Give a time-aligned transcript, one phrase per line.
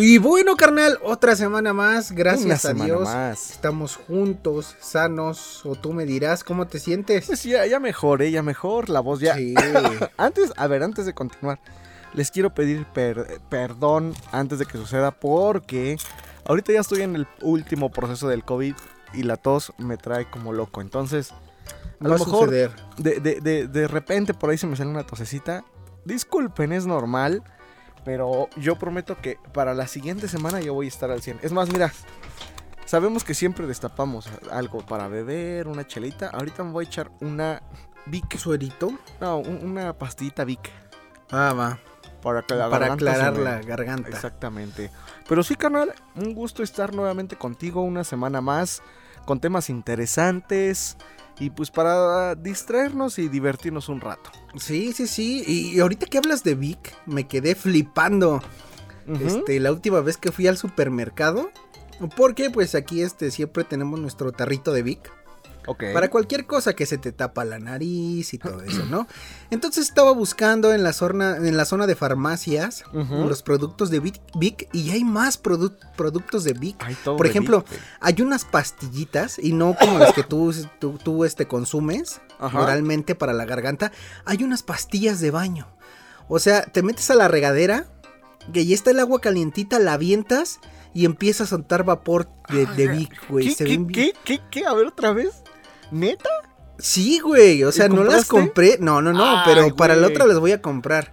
[0.00, 2.12] Y bueno, carnal, otra semana más.
[2.12, 3.08] Gracias a Dios.
[3.50, 5.66] Estamos juntos, sanos.
[5.66, 7.26] O tú me dirás cómo te sientes.
[7.26, 8.88] Pues ya, ya mejor, ya mejor.
[8.88, 9.34] La voz ya.
[9.34, 9.54] Sí.
[10.16, 11.58] antes, a ver, antes de continuar,
[12.14, 12.86] les quiero pedir
[13.48, 15.96] perdón antes de que suceda porque
[16.44, 18.74] ahorita ya estoy en el último proceso del COVID
[19.12, 20.80] y la tos me trae como loco.
[20.82, 21.32] Entonces,
[22.00, 25.64] a lo mejor de, de, de repente por ahí se me sale una tosecita.
[26.04, 27.42] Disculpen, es normal.
[28.06, 31.40] Pero yo prometo que para la siguiente semana yo voy a estar al 100.
[31.42, 31.92] Es más, mira,
[32.84, 36.28] sabemos que siempre destapamos algo para beber, una chelita.
[36.28, 37.60] Ahorita me voy a echar una
[38.06, 38.38] Vic.
[38.38, 38.92] ¿Suerito?
[39.20, 40.70] No, una pastillita Vic.
[41.32, 41.80] Ah, va.
[42.22, 44.08] Para, aclarar la garganta.
[44.08, 44.92] Exactamente.
[45.28, 48.82] Pero sí, canal, un gusto estar nuevamente contigo una semana más
[49.24, 50.96] con temas interesantes
[51.38, 54.30] y pues para distraernos y divertirnos un rato.
[54.56, 55.44] Sí, sí, sí.
[55.46, 58.42] Y ahorita que hablas de Vic, me quedé flipando.
[59.20, 61.50] Este, la última vez que fui al supermercado.
[62.16, 65.12] Porque pues aquí este siempre tenemos nuestro tarrito de Vic.
[65.92, 69.06] Para cualquier cosa que se te tapa la nariz y todo eso, ¿no?
[69.50, 74.68] Entonces estaba buscando en la zona, en la zona de farmacias los productos de Vic,
[74.72, 76.76] y hay más productos de Vic.
[77.04, 77.64] Por ejemplo,
[78.00, 83.44] hay unas pastillitas y no como las que tú, tú, este, consumes oralmente para la
[83.44, 83.92] garganta.
[84.24, 85.68] Hay unas pastillas de baño.
[86.28, 87.86] O sea, te metes a la regadera,
[88.52, 90.60] que ya está el agua calientita, la avientas
[90.94, 93.54] y empieza a soltar vapor de, Vic, güey.
[93.54, 94.66] ¿Qué, ¿Qué, ¿Qué, ¿Qué?
[94.66, 95.42] A ver otra vez.
[95.90, 96.30] ¿Neta?
[96.78, 97.64] Sí, güey.
[97.64, 98.78] O sea, no las compré.
[98.80, 99.42] No, no, no.
[99.44, 101.12] pero para la otra las voy a comprar.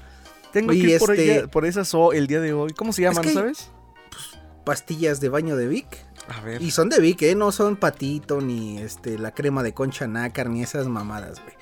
[0.52, 2.74] Tengo que ir por, este por esas el día de hoy.
[2.74, 3.70] ¿Cómo se llaman, sabes?
[4.12, 6.06] Pues, pastillas de baño de Vic.
[6.28, 6.62] A ver.
[6.62, 7.36] Y son de Vic, ¿eh?
[7.36, 11.56] No son patito, ni este, la crema de concha nácar, ni esas mamadas, güey.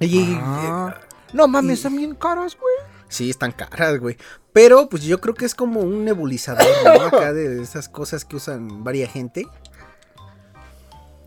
[0.00, 1.00] Y, ah.
[1.32, 2.74] no mames, están bien caras, güey.
[3.08, 4.16] Sí, están caras, güey.
[4.52, 7.02] Pero, pues yo creo que es como un nebulizador, ¿no?
[7.06, 9.46] Acá de esas cosas que usan varia gente.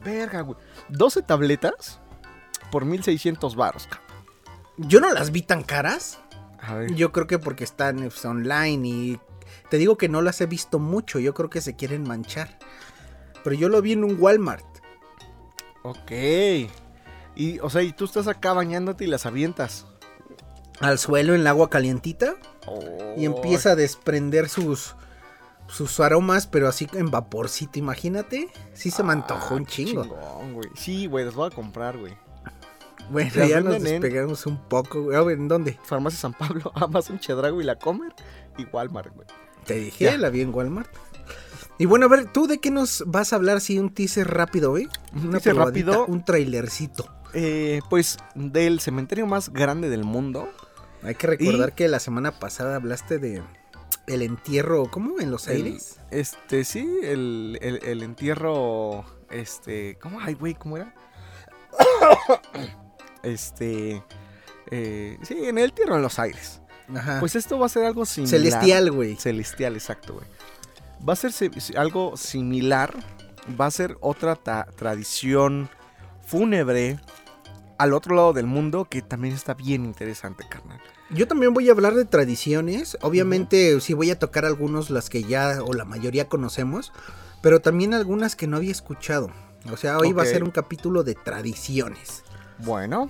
[0.03, 0.57] Verga, güey.
[0.89, 1.99] 12 tabletas
[2.71, 3.87] por 1600 baros,
[4.77, 6.19] Yo no las vi tan caras.
[6.61, 6.93] A ver.
[6.95, 9.19] Yo creo que porque están pues, online y
[9.69, 11.19] te digo que no las he visto mucho.
[11.19, 12.59] Yo creo que se quieren manchar.
[13.43, 14.65] Pero yo lo vi en un Walmart.
[15.83, 16.11] Ok.
[17.35, 19.85] Y, o sea, y tú estás acá bañándote y las avientas.
[20.81, 22.35] Al suelo en el agua calientita.
[23.17, 24.95] Y empieza a desprender sus,
[25.69, 28.49] sus aromas, pero así en vaporcito, imagínate.
[28.73, 30.61] Sí se me antojó un ah, chingo.
[30.75, 32.13] sí, güey, los voy a comprar, güey.
[33.09, 35.33] Bueno, ya, nos despegamos un poco, güey.
[35.33, 35.79] ¿En dónde?
[35.83, 38.13] Farmacia San Pablo, Amazon Chedrago y La Comer
[38.57, 39.27] y Walmart, güey.
[39.65, 40.89] Te dije, la vi en Walmart.
[41.77, 43.61] Y bueno, a ver, ¿tú de qué nos vas a hablar?
[43.61, 44.89] Sí, un teaser rápido, güey.
[45.13, 46.05] Un teaser rápido.
[46.07, 47.07] Un trailercito.
[47.33, 50.49] Eh, pues del cementerio más grande del mundo.
[51.03, 53.41] Hay que recordar que la semana pasada hablaste de
[54.09, 55.19] el entierro, ¿cómo?
[55.19, 55.99] ¿En los aires?
[56.11, 60.19] este, sí, el, el, entierro, este, ¿cómo?
[60.19, 60.93] Ay, güey, ¿cómo era?
[63.23, 64.03] este,
[64.71, 66.61] eh, sí, en el entierro en los aires.
[66.93, 67.19] Ajá.
[67.19, 68.39] Pues esto va a ser algo similar.
[68.39, 69.15] Celestial, güey.
[69.15, 70.25] Celestial, exacto, güey.
[71.07, 71.31] Va a ser
[71.77, 72.93] algo similar,
[73.59, 75.69] va a ser otra tradición
[76.25, 76.99] fúnebre
[77.79, 80.81] al otro lado del mundo que también está bien interesante, carnal.
[81.09, 82.97] Yo también voy a hablar de tradiciones.
[83.01, 86.91] Obviamente, sí voy a tocar algunos, las que ya o la mayoría conocemos,
[87.41, 89.31] pero también algunas que no había escuchado.
[89.71, 92.23] O sea, hoy va a ser un capítulo de tradiciones.
[92.59, 93.09] Bueno,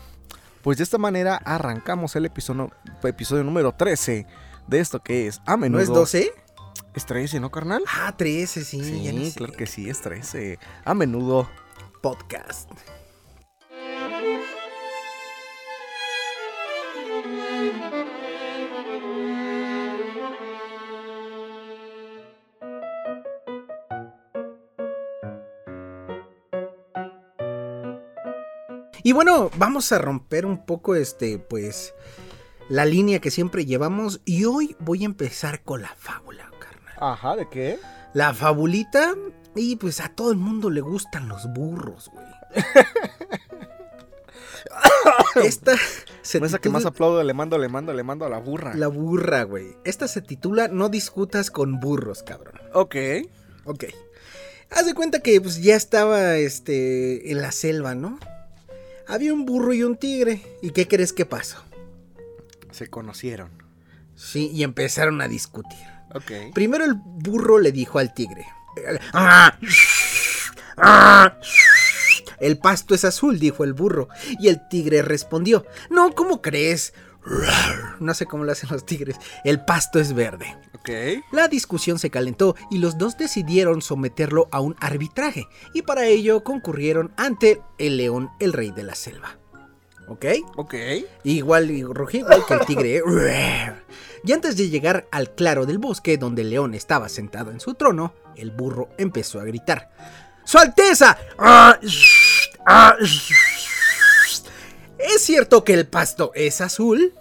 [0.61, 2.71] pues de esta manera arrancamos el episodio,
[3.03, 4.27] episodio número 13
[4.67, 5.79] de esto que es a menudo.
[5.79, 6.31] ¿No es 12?
[6.93, 7.83] Es 13, ¿no, carnal?
[7.87, 8.83] Ah, 13, sí.
[8.83, 10.59] Sí, claro que sí, es 13.
[10.85, 11.49] A menudo.
[12.01, 12.69] Podcast.
[29.03, 31.93] Y bueno, vamos a romper un poco este, pues,
[32.69, 34.21] la línea que siempre llevamos.
[34.25, 36.95] Y hoy voy a empezar con la fábula, carnal.
[36.99, 37.79] Ajá, ¿de qué?
[38.13, 39.15] La fabulita.
[39.55, 42.25] Y pues a todo el mundo le gustan los burros, güey.
[45.43, 45.75] Esta
[46.21, 48.75] se Esa que más aplaudo, le mando, le mando, le mando a la burra.
[48.75, 49.75] La burra, güey.
[49.83, 52.59] Esta se titula No discutas con burros, cabrón.
[52.73, 52.95] Ok.
[53.65, 53.85] Ok.
[54.69, 58.19] Haz de cuenta que pues ya estaba este en la selva, ¿no?
[59.09, 60.41] Había un burro y un tigre.
[60.61, 61.57] ¿Y qué crees que pasó?
[62.71, 63.49] Se conocieron.
[64.15, 65.79] Sí, y empezaron a discutir.
[66.13, 66.53] Ok.
[66.53, 68.45] Primero el burro le dijo al tigre.
[72.39, 74.09] El pasto es azul, dijo el burro.
[74.39, 75.65] Y el tigre respondió.
[75.89, 76.93] No, ¿cómo crees?
[77.99, 79.17] No sé cómo lo hacen los tigres.
[79.43, 80.57] El pasto es verde.
[80.73, 80.89] Ok.
[81.31, 85.47] La discusión se calentó y los dos decidieron someterlo a un arbitraje.
[85.73, 89.37] Y para ello concurrieron ante el león, el rey de la selva.
[90.07, 90.25] ¿Ok?
[90.55, 90.73] Ok.
[91.23, 93.01] Igual, rugí igual que el tigre.
[93.05, 93.73] ¿eh?
[94.23, 97.75] Y antes de llegar al claro del bosque donde el león estaba sentado en su
[97.75, 99.91] trono, el burro empezó a gritar.
[100.43, 101.15] ¡Su Alteza!
[104.99, 107.13] ¿Es cierto que el pasto es azul?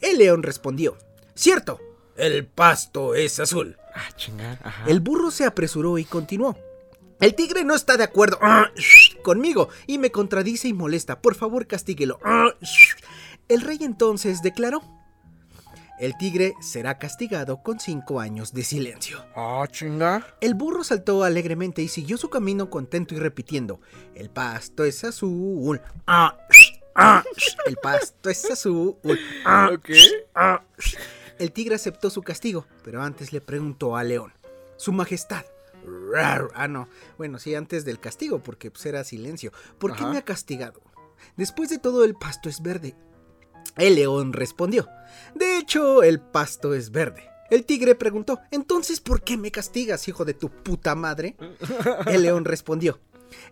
[0.00, 0.98] El león respondió.
[1.34, 1.80] Cierto,
[2.16, 3.78] el pasto es azul.
[3.94, 4.58] Ah, chingada.
[4.62, 4.84] Ajá.
[4.88, 6.58] El burro se apresuró y continuó.
[7.20, 8.40] El tigre no está de acuerdo
[9.22, 11.20] conmigo y me contradice y molesta.
[11.20, 12.18] Por favor, castíguelo.
[13.48, 14.82] El rey entonces declaró.
[16.00, 19.24] El tigre será castigado con cinco años de silencio.
[19.36, 20.26] Ah, chinga.
[20.40, 23.80] El burro saltó alegremente y siguió su camino contento y repitiendo:
[24.16, 25.80] El pasto es azul.
[26.08, 26.46] Ah, ah,
[27.66, 28.96] el pasto es azul.
[29.44, 29.70] Ah,
[30.34, 30.62] ah.
[31.38, 34.32] El tigre aceptó su castigo, pero antes le preguntó al león:
[34.76, 35.44] Su majestad.
[36.54, 36.88] Ah, no.
[37.18, 39.52] Bueno, sí, antes del castigo, porque pues, era silencio.
[39.78, 40.12] ¿Por qué Ajá.
[40.12, 40.80] me ha castigado?
[41.36, 42.94] Después de todo, el pasto es verde.
[43.76, 44.88] El león respondió:
[45.34, 47.28] De hecho, el pasto es verde.
[47.50, 51.36] El tigre preguntó: Entonces, ¿por qué me castigas, hijo de tu puta madre?
[52.06, 53.00] El león respondió: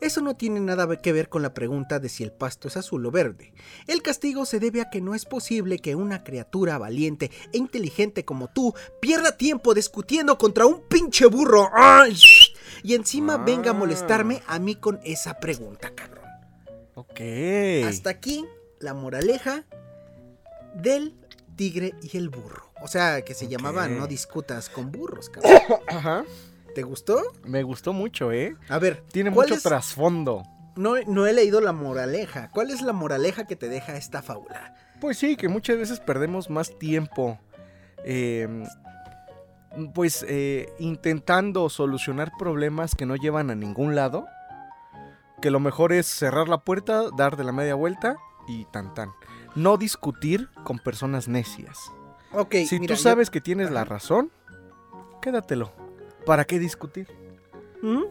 [0.00, 3.04] Eso no tiene nada que ver con la pregunta de si el pasto es azul
[3.06, 3.52] o verde.
[3.86, 8.24] El castigo se debe a que no es posible que una criatura valiente e inteligente
[8.24, 11.70] como tú pierda tiempo discutiendo contra un pinche burro.
[11.72, 12.16] ¡Ay!
[12.82, 16.24] Y encima venga a molestarme a mí con esa pregunta, cabrón.
[16.94, 17.20] Ok.
[17.86, 18.44] Hasta aquí
[18.78, 19.64] la moraleja
[20.74, 21.14] del
[21.56, 22.70] tigre y el burro.
[22.82, 25.80] O sea, que se llamaba No discutas con burros, cabrón.
[25.88, 26.24] Ajá.
[26.74, 27.20] ¿Te gustó?
[27.44, 28.56] Me gustó mucho, ¿eh?
[28.68, 30.42] A ver, Tiene ¿cuál mucho es- trasfondo.
[30.76, 32.48] No, no he leído la moraleja.
[32.52, 34.74] ¿Cuál es la moraleja que te deja esta fábula?
[35.00, 37.38] Pues sí, que muchas veces perdemos más tiempo.
[38.04, 38.48] eh,
[39.94, 44.26] pues eh, intentando solucionar problemas que no llevan a ningún lado.
[45.42, 48.16] Que lo mejor es cerrar la puerta, dar de la media vuelta
[48.48, 49.10] y tan tan.
[49.54, 51.78] No discutir con personas necias.
[52.32, 54.30] Ok, si mira, tú yo- sabes que tienes la razón,
[55.22, 55.72] quédatelo.
[56.24, 57.08] ¿Para qué discutir?
[57.82, 58.04] ¿Mm?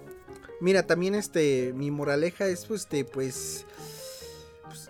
[0.62, 3.66] Mira, también este, mi moraleja es, pues, este, pues,
[4.66, 4.90] pues,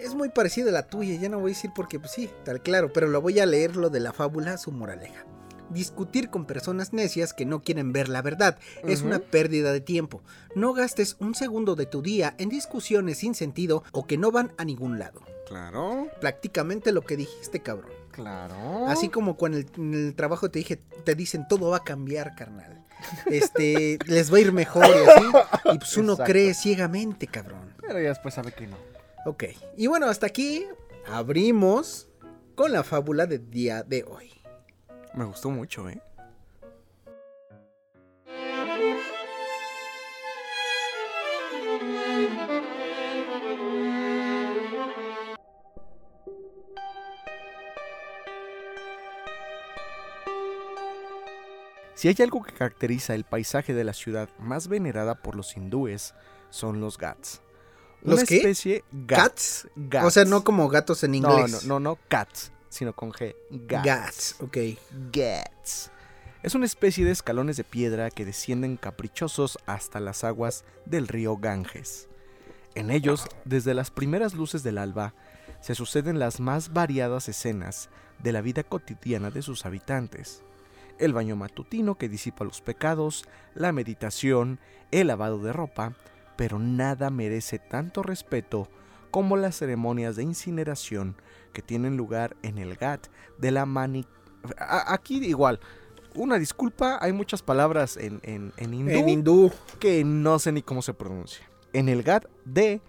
[0.00, 1.14] es muy parecida a la tuya.
[1.14, 3.76] Ya no voy a decir porque, pues sí, tal claro, pero lo voy a leer
[3.76, 5.24] lo de la fábula, su moraleja.
[5.70, 10.22] Discutir con personas necias que no quieren ver la verdad es una pérdida de tiempo.
[10.54, 14.52] No gastes un segundo de tu día en discusiones sin sentido o que no van
[14.58, 15.22] a ningún lado.
[15.48, 18.03] Claro, Prácticamente lo que dijiste, cabrón.
[18.14, 18.86] Claro.
[18.88, 22.34] Así como cuando el- en el trabajo te dije, te dicen todo va a cambiar,
[22.34, 22.84] carnal.
[23.26, 25.26] Este, les va a ir mejor y así.
[25.74, 26.32] Y pues uno Exacto.
[26.32, 27.74] cree ciegamente, cabrón.
[27.80, 28.76] Pero ya después sabe que no.
[29.26, 29.44] Ok.
[29.76, 30.64] Y bueno, hasta aquí
[31.06, 32.08] abrimos
[32.54, 34.30] con la fábula del día de hoy.
[35.14, 36.00] Me gustó mucho, ¿eh?
[52.04, 56.12] Si hay algo que caracteriza el paisaje de la ciudad más venerada por los hindúes,
[56.50, 57.40] son los Ghats.
[58.02, 58.36] ¿Los Una qué?
[58.36, 59.68] especie Cats.
[59.74, 60.06] Ghats.
[60.06, 61.64] O sea, no como gatos en No, inglés.
[61.64, 63.34] no, no, no cats, sino con G.
[63.50, 63.86] Ghats.
[63.86, 64.56] Gats, ok.
[65.12, 65.90] Ghats.
[66.42, 71.38] Es una especie de escalones de piedra que descienden caprichosos hasta las aguas del río
[71.38, 72.10] Ganges.
[72.74, 75.14] En ellos, desde las primeras luces del alba,
[75.62, 80.42] se suceden las más variadas escenas de la vida cotidiana de sus habitantes.
[80.98, 83.24] El baño matutino que disipa los pecados,
[83.54, 84.58] la meditación,
[84.90, 85.94] el lavado de ropa,
[86.36, 88.68] pero nada merece tanto respeto
[89.10, 91.16] como las ceremonias de incineración
[91.52, 93.06] que tienen lugar en el Ghat
[93.38, 94.06] de la Mani...
[94.58, 95.60] Aquí igual,
[96.14, 99.52] una disculpa, hay muchas palabras en, en, en hindú En hindú.
[99.80, 101.44] que no sé ni cómo se pronuncia.
[101.72, 102.80] En el Ghat de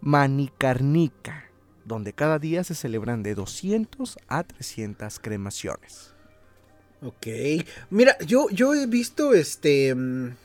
[0.00, 1.44] Manikarnika,
[1.84, 6.09] donde cada día se celebran de 200 a 300 cremaciones.
[7.02, 7.26] Ok.
[7.90, 9.94] Mira, yo, yo he visto este.
[9.94, 10.36] mm,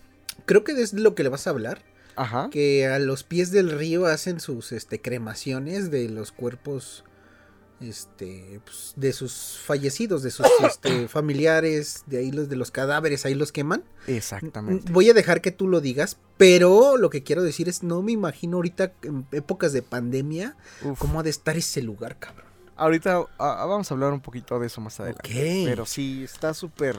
[0.45, 1.81] Creo que es lo que le vas a hablar.
[2.17, 2.49] Ajá.
[2.49, 7.03] que a los pies del río hacen sus este cremaciones de los cuerpos
[7.81, 13.25] este pues, de sus fallecidos, de sus este, familiares, de ahí los de los cadáveres,
[13.25, 13.83] ahí los queman.
[14.07, 14.91] Exactamente.
[14.91, 18.13] Voy a dejar que tú lo digas, pero lo que quiero decir es no me
[18.13, 20.97] imagino ahorita en épocas de pandemia Uf.
[20.99, 22.44] cómo ha de estar ese lugar, cabrón.
[22.75, 25.29] Ahorita ah, ah, vamos a hablar un poquito de eso más adelante.
[25.65, 26.97] Pero sí, está súper...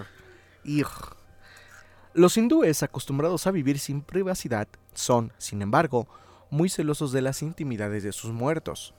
[2.15, 6.09] Los hindúes acostumbrados a vivir sin privacidad son, sin embargo,
[6.51, 8.95] muy celosos de las intimidades de sus muertos.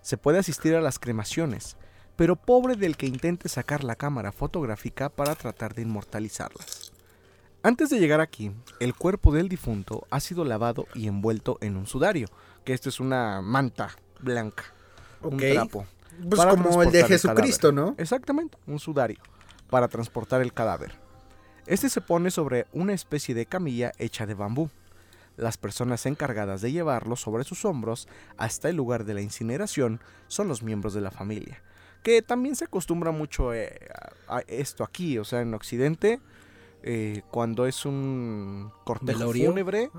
[0.00, 1.76] Se puede asistir a las cremaciones,
[2.16, 6.92] pero pobre del que intente sacar la cámara fotográfica para tratar de inmortalizarlas.
[7.62, 8.50] Antes de llegar aquí,
[8.80, 12.28] el cuerpo del difunto ha sido lavado y envuelto en un sudario,
[12.64, 13.90] que esto es una manta
[14.20, 14.64] blanca,
[15.22, 15.86] un trapo.
[16.28, 17.94] Pues como el de Jesucristo, ¿no?
[17.98, 19.20] Exactamente, un sudario
[19.70, 20.94] para transportar el cadáver.
[21.66, 24.70] Este se pone sobre una especie de camilla hecha de bambú.
[25.36, 28.06] Las personas encargadas de llevarlo sobre sus hombros
[28.36, 31.62] hasta el lugar de la incineración son los miembros de la familia,
[32.04, 33.88] que también se acostumbra mucho eh,
[34.28, 36.20] a esto aquí, o sea, en Occidente
[36.86, 39.90] eh, cuando es un cortejo fúnebre,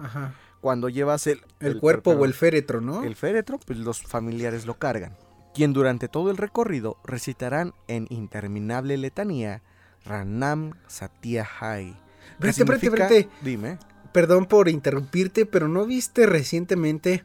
[0.61, 3.03] cuando llevas el, el, cuerpo o el féretro, ¿no?
[3.03, 5.17] El féretro, pues los familiares lo cargan,
[5.55, 9.63] quien durante todo el recorrido recitarán en interminable letanía
[10.03, 11.95] Ranam Satya Hai.
[12.43, 13.29] Espérate, espérate.
[13.41, 13.79] Dime.
[14.11, 17.23] Perdón por interrumpirte, pero ¿no viste recientemente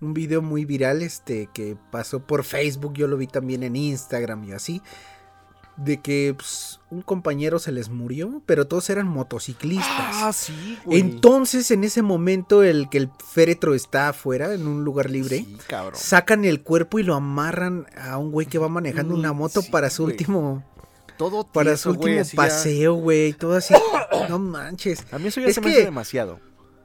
[0.00, 2.94] un video muy viral este que pasó por Facebook?
[2.94, 4.82] Yo lo vi también en Instagram y así
[5.76, 9.86] de que pues, un compañero se les murió, pero todos eran motociclistas.
[9.88, 11.00] Ah, sí, güey.
[11.00, 15.46] Entonces, en ese momento, el que el féretro está afuera, en un lugar libre,
[15.94, 19.90] sacan el cuerpo y lo amarran a un güey que va manejando una moto para
[19.90, 20.64] su último.
[21.16, 23.32] Todo para su último paseo, güey.
[23.32, 23.74] Todo así.
[24.28, 25.04] no manches.
[25.12, 26.40] A mí eso ya se me hace demasiado.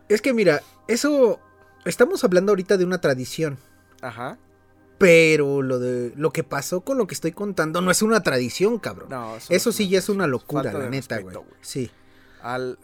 [0.10, 1.40] Es que mira, eso.
[1.86, 3.58] Estamos hablando ahorita de una tradición.
[4.02, 4.38] Ajá.
[5.02, 8.80] Pero lo de lo que pasó con lo que estoy contando no es una tradición,
[8.80, 9.10] cabrón.
[9.50, 11.36] eso, sí ya es una locura, la neta, güey.
[11.62, 11.92] Sí.
[12.42, 12.78] Al,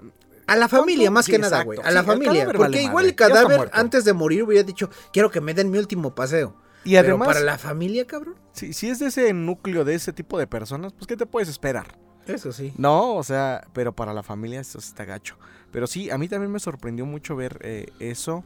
[0.47, 1.79] a la familia, más que nada, güey.
[1.83, 2.50] A la familia.
[2.51, 6.15] Porque igual el cadáver, antes de morir, hubiera dicho, quiero que me den mi último
[6.15, 6.55] paseo.
[6.83, 7.27] Y además.
[7.27, 8.36] para la familia, cabrón.
[8.53, 11.50] Sí, si es de ese núcleo, de ese tipo de personas, pues, ¿qué te puedes
[11.50, 11.97] esperar?
[12.25, 12.74] Eso sí.
[12.77, 15.38] No, o sea, pero para la familia eso está gacho.
[15.71, 18.45] Pero sí, a mí también me sorprendió mucho ver eh, eso.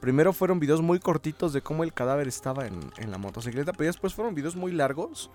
[0.00, 4.14] Primero fueron videos muy cortitos de cómo el cadáver estaba en, la motocicleta, pero después
[4.14, 5.30] fueron videos muy largos,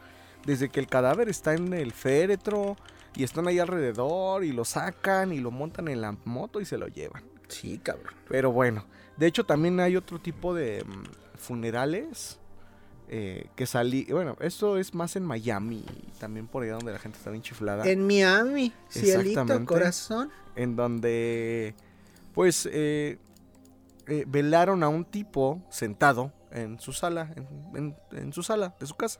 [0.45, 2.77] desde que el cadáver está en el féretro
[3.15, 6.77] y están ahí alrededor y lo sacan y lo montan en la moto y se
[6.77, 7.23] lo llevan.
[7.49, 8.13] Sí, cabrón.
[8.29, 8.85] Pero bueno,
[9.17, 12.39] de hecho también hay otro tipo de mm, funerales
[13.09, 15.85] eh, que salí, bueno, eso es más en Miami,
[16.19, 17.87] también por allá donde la gente está bien chiflada.
[17.87, 20.31] En Miami, cielito, corazón.
[20.55, 21.75] En donde,
[22.33, 23.17] pues, eh,
[24.07, 27.33] eh, velaron a un tipo sentado en su sala,
[27.75, 29.19] en, su sala de su casa.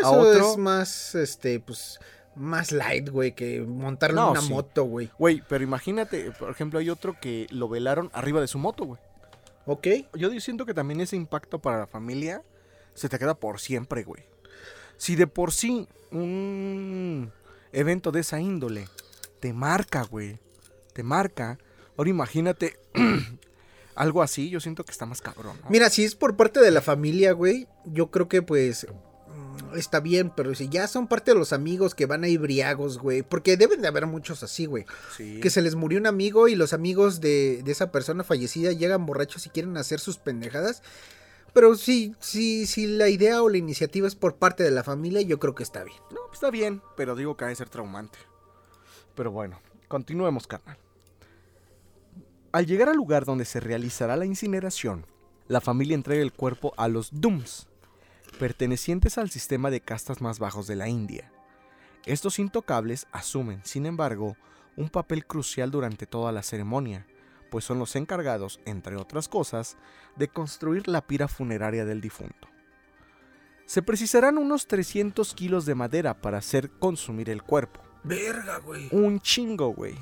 [0.00, 1.98] Eso es más, este, pues,
[2.34, 5.10] más light, güey, que montarle una moto, güey.
[5.18, 9.00] Güey, pero imagínate, por ejemplo, hay otro que lo velaron arriba de su moto, güey.
[9.66, 9.86] Ok.
[10.14, 12.42] Yo siento que también ese impacto para la familia
[12.94, 14.24] se te queda por siempre, güey.
[14.96, 17.30] Si de por sí un
[17.72, 18.88] evento de esa índole
[19.40, 20.38] te marca, güey,
[20.92, 21.58] te marca,
[21.96, 22.78] ahora imagínate
[23.98, 25.56] algo así, yo siento que está más cabrón.
[25.68, 29.98] Mira, si es por parte de la familia, güey, yo creo que pues mm, está
[29.98, 33.22] bien, pero si ya son parte de los amigos que van a ir briagos, güey,
[33.22, 34.86] porque deben de haber muchos así, güey.
[35.16, 39.46] Que se les murió un amigo y los amigos de, esa persona fallecida llegan borrachos
[39.46, 40.84] y quieren hacer sus pendejadas.
[41.52, 45.22] Pero si, si, si la idea o la iniciativa es por parte de la familia,
[45.22, 45.98] yo creo que está bien.
[46.12, 48.18] No, pues está bien, pero digo que ha de ser traumante.
[49.16, 50.78] Pero bueno, continuemos, carnal.
[52.50, 55.04] Al llegar al lugar donde se realizará la incineración,
[55.48, 57.68] la familia entrega el cuerpo a los Dums,
[58.38, 61.30] pertenecientes al sistema de castas más bajos de la India.
[62.06, 64.34] Estos intocables asumen, sin embargo,
[64.76, 67.06] un papel crucial durante toda la ceremonia,
[67.50, 69.76] pues son los encargados, entre otras cosas,
[70.16, 72.48] de construir la pira funeraria del difunto.
[73.66, 77.82] Se precisarán unos 300 kilos de madera para hacer consumir el cuerpo.
[78.04, 78.88] Verga, güey.
[78.90, 79.96] Un chingo, güey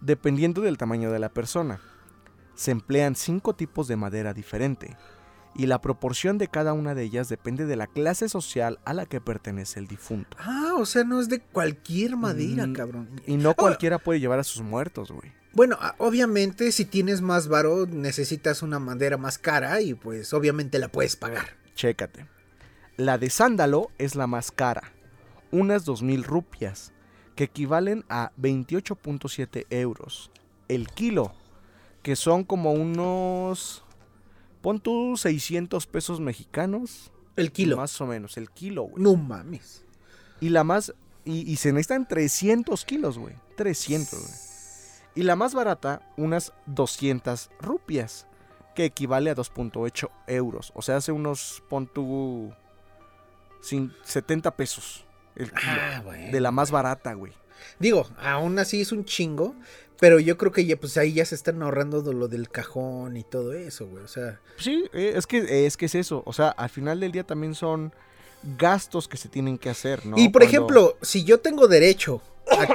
[0.00, 1.80] dependiendo del tamaño de la persona.
[2.54, 4.96] Se emplean cinco tipos de madera diferente,
[5.54, 9.06] y la proporción de cada una de ellas depende de la clase social a la
[9.06, 10.36] que pertenece el difunto.
[10.40, 13.08] Ah, o sea, no es de cualquier madera, mm, cabrón.
[13.26, 15.32] Y no cualquiera puede llevar a sus muertos, güey.
[15.52, 20.88] Bueno, obviamente si tienes más varo necesitas una madera más cara y pues obviamente la
[20.88, 21.56] puedes pagar.
[21.74, 22.26] Chécate.
[22.96, 24.92] La de sándalo es la más cara,
[25.50, 26.92] unas dos mil rupias,
[27.38, 30.32] que equivalen a 28.7 euros
[30.66, 31.30] el kilo,
[32.02, 33.84] que son como unos,
[34.60, 37.12] pon tú 600 pesos mexicanos.
[37.36, 37.76] El kilo.
[37.76, 39.00] Más o menos, el kilo, güey.
[39.00, 39.84] No mames.
[40.40, 40.92] Y la más,
[41.24, 43.36] y, se necesitan 300 kilos, güey.
[43.54, 44.32] 300, güey.
[45.14, 48.26] Y la más barata, unas 200 rupias,
[48.74, 50.72] que equivale a 2.8 euros.
[50.74, 52.52] O sea, hace unos, pon tú,
[53.60, 55.04] 70 pesos.
[55.38, 56.02] El ah,
[56.32, 57.32] De la más barata, güey.
[57.78, 59.54] Digo, aún así es un chingo,
[60.00, 63.16] pero yo creo que ya, pues ahí ya se están ahorrando de lo del cajón
[63.16, 64.04] y todo eso, güey.
[64.04, 64.40] O sea.
[64.58, 66.22] Sí, eh, es que, es que es eso.
[66.26, 67.92] O sea, al final del día también son
[68.58, 70.16] gastos que se tienen que hacer, ¿no?
[70.16, 72.66] Y por ejemplo, si yo tengo derecho a,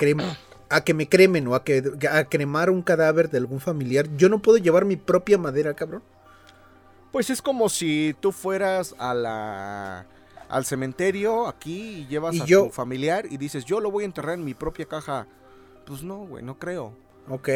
[0.69, 4.29] a que me cremen o a, que, a cremar un cadáver de algún familiar, ¿yo
[4.29, 6.03] no puedo llevar mi propia madera, cabrón?
[7.11, 10.07] Pues es como si tú fueras a la
[10.53, 14.35] al cementerio aquí y llevas a tu familiar y dices, yo lo voy a enterrar
[14.35, 15.27] en mi propia caja.
[15.83, 16.93] Pues no, güey, no creo.
[17.27, 17.49] Ok.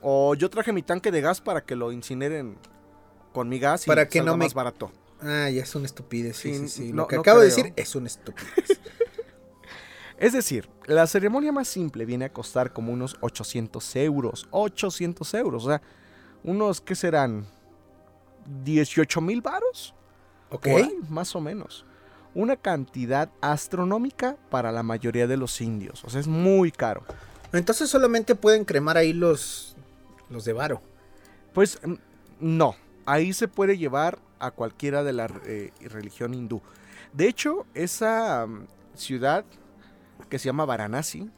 [0.00, 2.56] O yo traje mi tanque de gas para que lo incineren
[3.34, 4.90] con mi gas y para que no más barato.
[5.20, 6.38] Ah, ya es una estupidez.
[6.38, 6.92] Sí, sí, sí.
[6.92, 8.80] lo que acabo de decir es una estupidez.
[10.18, 14.48] es decir, la ceremonia más simple viene a costar como unos 800 euros.
[14.52, 15.66] 800 euros.
[15.66, 15.82] O sea,
[16.42, 17.46] unos, ¿qué serán?
[18.64, 19.94] 18 mil varos.
[20.50, 20.66] Ok.
[21.10, 21.84] más o menos.
[22.38, 26.04] Una cantidad astronómica para la mayoría de los indios.
[26.04, 27.02] O sea, es muy caro.
[27.52, 29.74] Entonces solamente pueden cremar ahí los,
[30.30, 30.80] los de varo.
[31.52, 31.94] Pues mm,
[32.38, 32.76] no.
[33.06, 36.62] Ahí se puede llevar a cualquiera de la eh, religión hindú.
[37.12, 39.44] De hecho, esa mm, ciudad
[40.28, 41.28] que se llama Varanasi,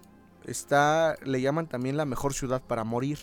[0.45, 3.19] está, le llaman también la mejor ciudad para morir.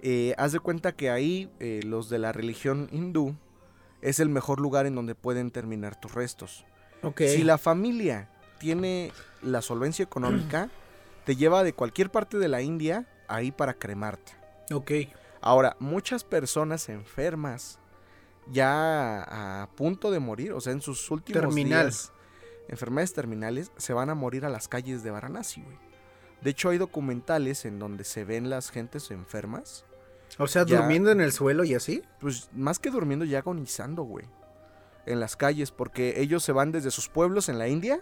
[0.00, 3.36] Eh, haz de cuenta que ahí eh, los de la religión hindú
[4.02, 6.66] es el mejor lugar en donde pueden terminar tus restos.
[7.16, 8.28] Si la familia
[8.58, 10.70] tiene la solvencia económica,
[11.24, 14.32] te lleva de cualquier parte de la India ahí para cremarte.
[14.72, 14.92] Ok.
[15.40, 17.78] Ahora, muchas personas enfermas
[18.50, 22.12] ya a punto de morir, o sea, en sus últimos días,
[22.68, 25.76] enfermedades terminales, se van a morir a las calles de Varanasi, güey.
[26.40, 29.84] De hecho, hay documentales en donde se ven las gentes enfermas.
[30.38, 32.02] O sea, durmiendo en el suelo y así.
[32.20, 34.26] Pues más que durmiendo, ya agonizando, güey.
[35.06, 38.00] En las calles, porque ellos se van desde sus pueblos en la India,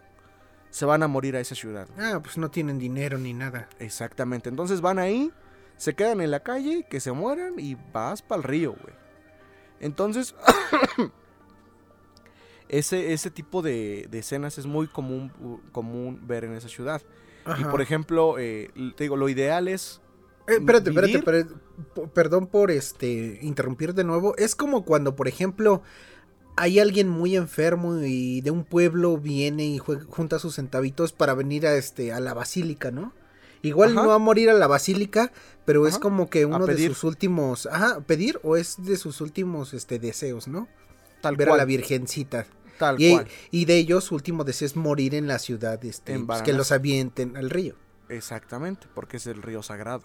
[0.71, 1.89] se van a morir a esa ciudad.
[1.99, 3.69] Ah, pues no tienen dinero ni nada.
[3.79, 4.49] Exactamente.
[4.49, 5.33] Entonces van ahí,
[5.77, 8.95] se quedan en la calle, que se mueran y vas para el río, güey.
[9.81, 10.35] Entonces,
[12.69, 15.33] ese, ese tipo de, escenas es muy común,
[15.73, 17.02] común ver en esa ciudad.
[17.59, 20.00] Y por ejemplo, eh, te digo, lo ideal es.
[20.50, 21.47] Eh, espérate, espérate,
[22.13, 24.36] perdón por este interrumpir de nuevo.
[24.36, 25.82] Es como cuando, por ejemplo,
[26.56, 31.67] hay alguien muy enfermo y de un pueblo viene y junta sus centavitos para venir
[31.67, 33.13] a este a la basílica, ¿no?
[33.63, 35.32] Igual no va a morir a la basílica,
[35.67, 39.75] pero es como que uno de sus últimos, ajá, pedir o es de sus últimos
[39.75, 40.67] este deseos, ¿no?
[41.21, 42.47] Tal Ver a la virgencita.
[42.78, 43.28] Tal y, cual.
[43.50, 46.73] Y de ellos su último deseo es morir en la ciudad, este, pues, que los
[46.73, 47.75] avienten al río.
[48.08, 50.02] Exactamente, porque es el río sagrado.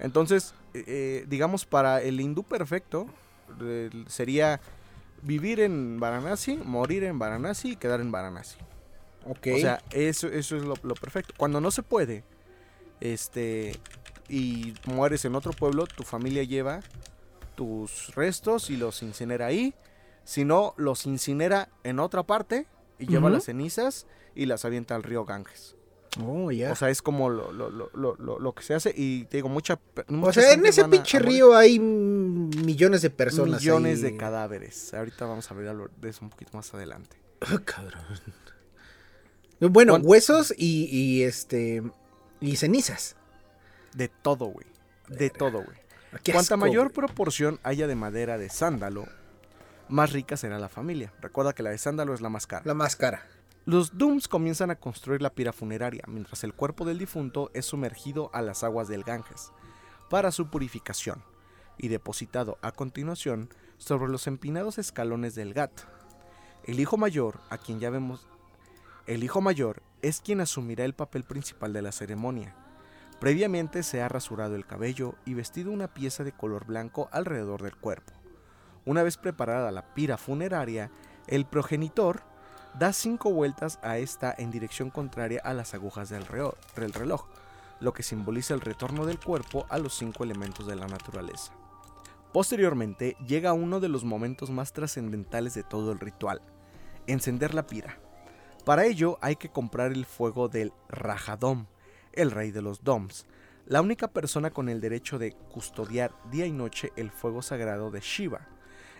[0.00, 3.06] Entonces, eh, eh, digamos, para el hindú perfecto,
[4.06, 4.60] sería
[5.22, 8.58] vivir en Varanasi, morir en Varanasi y quedar en Varanasi.
[9.26, 9.48] Ok.
[9.54, 11.34] O sea, eso, eso es lo, lo perfecto.
[11.36, 12.24] Cuando no se puede,
[13.00, 13.78] este,
[14.28, 16.80] y mueres en otro pueblo, tu familia lleva
[17.54, 19.74] tus restos y los incinera ahí.
[20.24, 22.66] Si no, los incinera en otra parte
[22.98, 25.76] y lleva las cenizas y las avienta al río Ganges.
[26.18, 26.72] Oh, ya.
[26.72, 29.78] O sea, es como lo, lo, lo, lo, que se hace y te digo, mucha...
[30.08, 33.60] o sea, en ese pinche río hay millones de personas.
[33.60, 34.92] Millones de cadáveres.
[34.92, 37.16] Ahorita vamos a hablar de eso un poquito más adelante.
[37.40, 38.02] Ah, cabrón.
[39.60, 41.82] Bueno, huesos y, y, este
[42.40, 43.16] y cenizas.
[43.94, 44.66] De todo, güey.
[45.08, 45.78] De todo, güey.
[46.32, 49.06] Cuanta mayor proporción haya de madera de sándalo,
[49.88, 51.12] más rica será la familia.
[51.20, 52.62] Recuerda que la de sándalo es la más cara.
[52.64, 53.26] La más cara.
[53.66, 58.30] Los Dooms comienzan a construir la pira funeraria, mientras el cuerpo del difunto es sumergido
[58.32, 59.52] a las aguas del Ganges
[60.08, 61.22] para su purificación
[61.76, 65.72] y depositado a continuación sobre los empinados escalones del Gat.
[66.64, 68.26] El hijo mayor, a quien ya vemos,
[69.06, 72.54] el hijo mayor es quien asumirá el papel principal de la ceremonia.
[73.18, 77.76] Previamente se ha rasurado el cabello y vestido una pieza de color blanco alrededor del
[77.76, 78.14] cuerpo.
[78.86, 80.90] Una vez preparada la pira funeraria,
[81.26, 82.22] el progenitor
[82.78, 87.26] da cinco vueltas a esta en dirección contraria a las agujas del reloj,
[87.80, 91.52] lo que simboliza el retorno del cuerpo a los cinco elementos de la naturaleza.
[92.32, 96.40] Posteriormente llega uno de los momentos más trascendentales de todo el ritual,
[97.06, 97.98] encender la pira.
[98.64, 101.66] Para ello hay que comprar el fuego del Rajadom,
[102.12, 103.26] el rey de los Doms,
[103.66, 108.00] la única persona con el derecho de custodiar día y noche el fuego sagrado de
[108.00, 108.48] Shiva,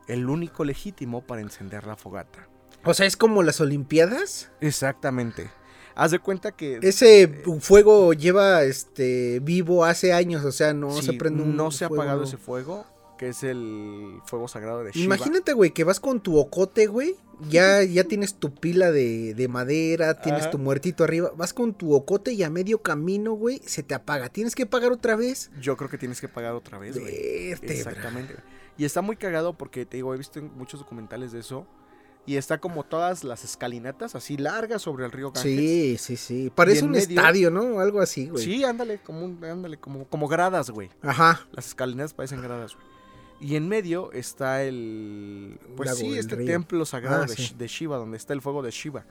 [0.08, 2.48] el único legítimo para encender la fogata.
[2.84, 4.50] O sea, es como las Olimpiadas.
[4.60, 5.50] Exactamente.
[5.94, 10.90] Haz de cuenta que ese eh, fuego lleva este vivo hace años, o sea, no
[11.02, 12.86] se prende un No se ha apagado ese fuego,
[13.18, 15.16] que es el fuego sagrado de Shiva.
[15.16, 17.16] Imagínate, güey, que vas con tu ocote, güey,
[17.50, 21.92] ya, ya tienes tu pila de, de madera, tienes tu muertito arriba, vas con tu
[21.92, 24.30] ocote y a medio camino, güey, se te apaga.
[24.30, 25.50] ¿Tienes que pagar otra vez?
[25.60, 27.50] Yo creo que tienes que pagar otra vez, güey.
[27.50, 28.36] Exactamente.
[28.78, 31.66] Y está muy cagado porque, te digo, he visto muchos documentales de eso,
[32.26, 35.42] y está como todas las escalinatas así largas sobre el río Ganges.
[35.42, 36.52] Sí, sí, sí.
[36.54, 37.80] Parece un estadio, ¿no?
[37.80, 38.44] Algo así, güey.
[38.44, 40.90] Sí, ándale, como un, ándale, como, como gradas, güey.
[41.02, 41.46] Ajá.
[41.52, 42.86] Las escalinatas parecen gradas, güey.
[43.40, 45.58] Y en medio está el.
[45.74, 49.06] Pues sí, este templo sagrado ah, de, Shiva, donde está el fuego de Shiva.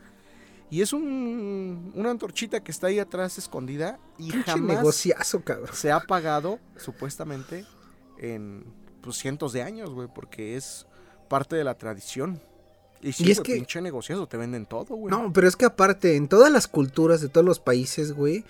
[0.69, 5.69] Y es un, una antorchita que está ahí atrás escondida y jamás negociazo, cabrón.
[5.73, 7.65] se ha apagado, supuestamente,
[8.19, 8.65] en
[9.01, 10.85] pues, cientos de años, güey, porque es
[11.27, 12.39] parte de la tradición.
[13.01, 15.11] Y sí, es que pinche negociazo, te venden todo, güey.
[15.11, 18.43] No, pero es que aparte, en todas las culturas de todos los países, güey,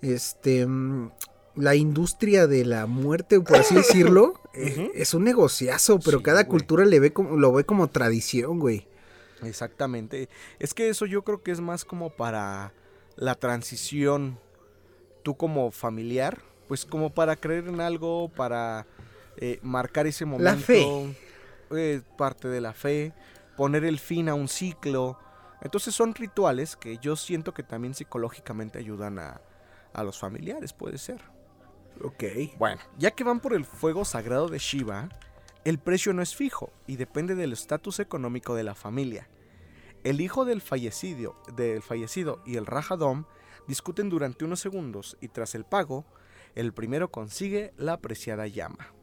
[0.00, 1.10] este, mm,
[1.56, 6.84] la industria de la muerte, por así decirlo, eh, es un negociazo, pero cada cultura
[6.84, 8.86] le ve como, lo ve como tradición, güey.
[9.42, 10.28] Exactamente.
[10.58, 12.72] Es que eso yo creo que es más como para
[13.16, 14.38] la transición,
[15.22, 18.86] tú como familiar, pues como para creer en algo, para
[19.36, 20.50] eh, marcar ese momento.
[20.50, 21.16] La fe.
[21.72, 23.12] Eh, parte de la fe,
[23.60, 25.18] poner el fin a un ciclo.
[25.60, 29.42] Entonces son rituales que yo siento que también psicológicamente ayudan a,
[29.92, 31.20] a los familiares, puede ser.
[32.02, 32.24] Ok.
[32.56, 35.10] Bueno, ya que van por el fuego sagrado de Shiva,
[35.66, 39.28] el precio no es fijo y depende del estatus económico de la familia.
[40.04, 43.26] El hijo del fallecido, del fallecido y el Rajadom
[43.68, 46.06] discuten durante unos segundos y tras el pago,
[46.54, 48.94] el primero consigue la apreciada llama.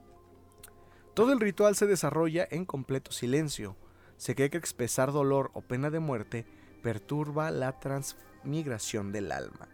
[1.13, 3.77] Todo el ritual se desarrolla en completo silencio.
[4.17, 6.45] Se cree que expresar dolor o pena de muerte
[6.81, 9.67] perturba la transmigración del alma.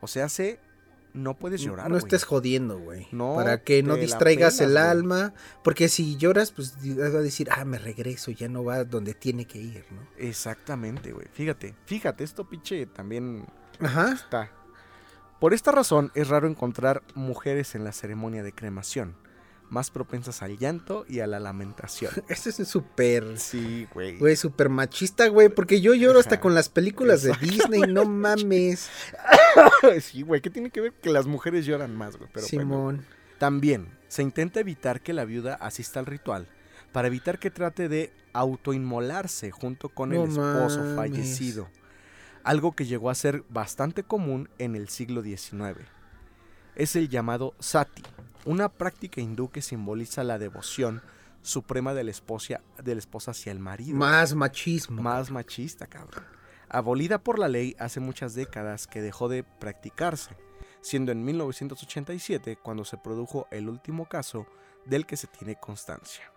[0.00, 0.60] O sea, se
[1.14, 1.90] no puedes llorar.
[1.90, 3.08] No, estés jodiendo, güey.
[3.12, 3.34] No.
[3.34, 5.34] Para que no distraigas el alma.
[5.64, 9.46] Porque si lloras, pues va a decir, ah, me regreso, ya no va donde tiene
[9.46, 10.06] que ir, ¿no?
[10.16, 11.26] Exactamente, güey.
[11.32, 13.46] Fíjate, fíjate, esto pinche también
[13.80, 14.12] Ajá.
[14.12, 14.52] está.
[15.40, 19.16] Por esta razón es raro encontrar mujeres en la ceremonia de cremación
[19.70, 22.12] más propensas al llanto y a la lamentación.
[22.28, 23.38] Eso es súper.
[23.38, 24.18] Sí, güey.
[24.18, 25.48] Güey, súper machista, güey.
[25.48, 28.90] Porque yo lloro hasta con las películas de Disney, no mames.
[30.00, 30.40] sí, güey.
[30.40, 32.30] ¿Qué tiene que ver que las mujeres lloran más, güey?
[32.32, 33.04] Pero Simón.
[33.38, 36.48] También se intenta evitar que la viuda asista al ritual
[36.92, 41.68] para evitar que trate de autoinmolarse junto con el esposo fallecido.
[42.42, 45.78] Algo que llegó a ser bastante común en el siglo XIX.
[46.78, 48.04] Es el llamado sati,
[48.44, 51.02] una práctica hindú que simboliza la devoción
[51.42, 53.96] suprema de la, esposa, de la esposa hacia el marido.
[53.96, 55.02] Más machismo.
[55.02, 56.24] Más machista, cabrón.
[56.68, 60.36] Abolida por la ley hace muchas décadas que dejó de practicarse,
[60.80, 64.46] siendo en 1987 cuando se produjo el último caso
[64.84, 66.30] del que se tiene constancia.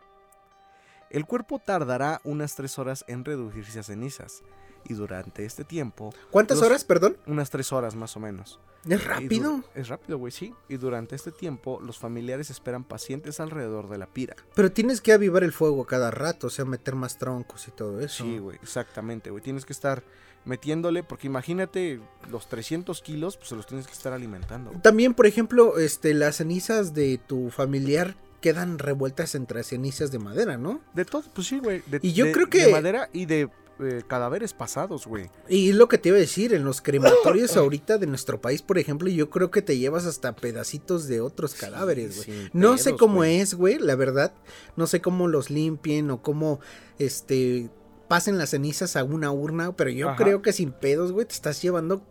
[1.12, 4.42] El cuerpo tardará unas tres horas en reducirse a cenizas,
[4.88, 6.14] y durante este tiempo...
[6.30, 7.18] ¿Cuántas horas, perdón?
[7.28, 8.60] Unas tres horas más o menos.
[8.88, 9.64] ¿Es rápido?
[9.76, 10.54] Es rápido, güey, sí.
[10.68, 14.36] Y durante este tiempo los familiares esperan pacientes alrededor de la pira.
[14.56, 18.00] Pero tienes que avivar el fuego cada rato, o sea, meter más troncos y todo
[18.00, 18.24] eso.
[18.24, 19.44] Sí, güey, exactamente, güey.
[19.44, 20.04] Tienes que estar
[20.46, 24.72] metiéndole, porque imagínate los 300 kilos, pues se los tienes que estar alimentando.
[24.82, 30.58] También, por ejemplo, este, las cenizas de tu familiar quedan revueltas entre cenizas de madera,
[30.58, 30.82] ¿no?
[30.96, 31.84] De todo, pues sí, güey.
[32.02, 32.66] y yo creo que...
[32.66, 33.50] De madera y de
[33.84, 35.30] eh, cadáveres pasados, güey.
[35.48, 38.78] Y lo que te iba a decir, en los crematorios ahorita de nuestro país, por
[38.78, 42.50] ejemplo, yo creo que te llevas hasta pedacitos de otros cadáveres, güey.
[42.54, 44.34] no sé cómo es, güey, la verdad.
[44.76, 46.60] No sé cómo los limpien o cómo,
[47.00, 47.70] este,
[48.08, 51.62] pasen las cenizas a una urna, pero yo creo que sin pedos, güey, te estás
[51.62, 52.06] llevando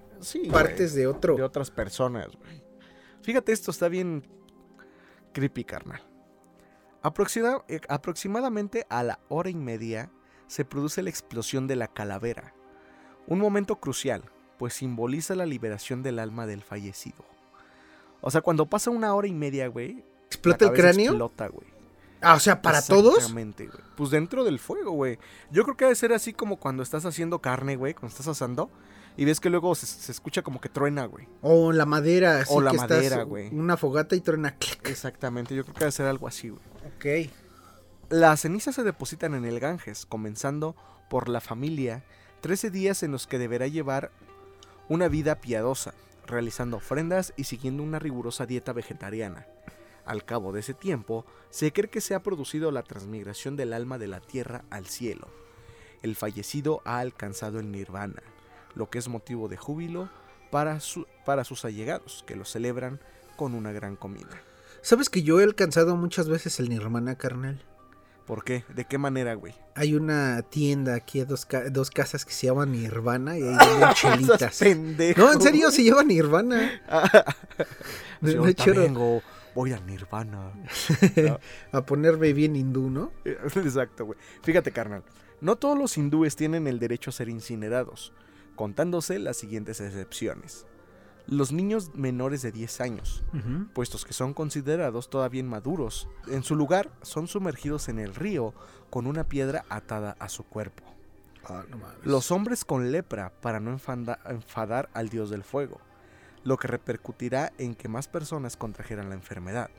[0.50, 1.36] partes de otro.
[1.36, 2.62] De otras personas, güey.
[3.22, 4.26] Fíjate, esto está bien
[5.32, 6.02] creepy, carnal.
[7.68, 10.10] Eh, aproximadamente a la hora y media
[10.50, 12.52] se produce la explosión de la calavera,
[13.28, 14.24] un momento crucial,
[14.58, 17.24] pues simboliza la liberación del alma del fallecido.
[18.20, 20.04] O sea, cuando pasa una hora y media, güey.
[20.26, 21.12] ¿Explota el cráneo?
[21.12, 21.68] Explota, güey.
[22.20, 23.14] Ah, o sea, ¿para todos?
[23.14, 23.78] Exactamente, güey.
[23.96, 25.20] Pues dentro del fuego, güey.
[25.52, 28.70] Yo creo que debe ser así como cuando estás haciendo carne, güey, cuando estás asando.
[29.16, 31.28] Y ves que luego se, escucha como que truena, güey.
[31.42, 33.54] O la madera, así O la madera, güey.
[33.54, 34.56] Una fogata y truena.
[34.82, 36.62] Exactamente, yo creo que debe ser algo así, güey.
[36.96, 37.30] Ok.
[38.10, 40.74] Las cenizas se depositan en el Ganges, comenzando
[41.08, 42.02] por la familia,
[42.40, 44.10] 13 días en los que deberá llevar
[44.88, 45.94] una vida piadosa,
[46.26, 49.46] realizando ofrendas y siguiendo una rigurosa dieta vegetariana.
[50.04, 53.96] Al cabo de ese tiempo, se cree que se ha producido la transmigración del alma
[53.96, 55.28] de la tierra al cielo.
[56.02, 58.24] El fallecido ha alcanzado el nirvana,
[58.74, 60.10] lo que es motivo de júbilo
[60.50, 62.98] para, sus allegados, que lo celebran
[63.36, 64.42] con una gran comida.
[64.82, 67.69] ¿Sabes que yo he alcanzado muchas veces el nirvana, carnal?
[68.30, 68.62] ¿Por qué?
[68.68, 69.54] ¿De qué manera, güey?
[69.74, 74.62] Hay una tienda aquí dos, dos casas que se llaman Nirvana y ahí venden chelitas.
[75.16, 76.80] no, en serio, se llama Nirvana.
[78.22, 79.20] Yo tengo
[79.52, 80.52] voy a Nirvana.
[81.72, 83.10] a ponerme bien hindú, ¿no?
[83.24, 84.18] Exacto, güey.
[84.44, 85.02] Fíjate, carnal.
[85.40, 88.12] No todos los hindúes tienen el derecho a ser incinerados,
[88.54, 90.66] contándose las siguientes excepciones.
[91.30, 93.22] Los niños menores de 10 años,
[93.72, 98.52] puestos que son considerados todavía inmaduros, en su lugar son sumergidos en el río
[98.90, 100.82] con una piedra atada a su cuerpo.
[101.44, 101.62] Ah,
[102.02, 105.80] los hombres con lepra para no enfadar al dios del fuego,
[106.42, 109.70] lo que repercutirá en que más personas contrajeran la enfermedad.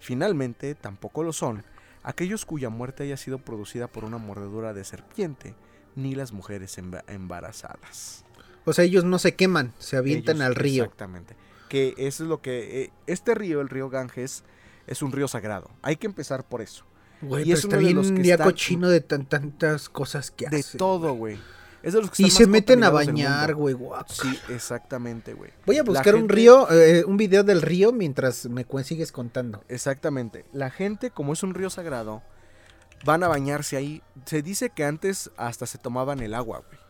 [0.00, 1.62] Finalmente, tampoco lo son
[2.02, 5.54] aquellos cuya muerte haya sido producida por una mordedura de serpiente,
[5.96, 8.24] ni las mujeres embarazadas.
[8.64, 10.84] O sea, ellos no se queman, se avientan al río.
[10.84, 11.34] Exactamente.
[11.68, 12.82] Que eso es lo que...
[12.82, 14.44] Eh, este río, el río Ganges,
[14.86, 15.70] es un río sagrado.
[15.82, 16.84] Hay que empezar por eso.
[17.22, 20.56] Güey, y es está bien un día cochino de tantas cosas que hace.
[20.56, 21.38] De todo, güey.
[22.18, 23.76] y se meten a bañar, güey,
[24.08, 25.50] Sí, exactamente, güey.
[25.66, 29.62] Voy a buscar un río, eh, un video del río mientras me sigues contando.
[29.68, 30.44] Exactamente.
[30.52, 32.22] La gente, como es un río sagrado,
[33.04, 34.02] van a bañarse ahí.
[34.24, 36.89] Se dice que antes hasta se tomaban el agua, güey.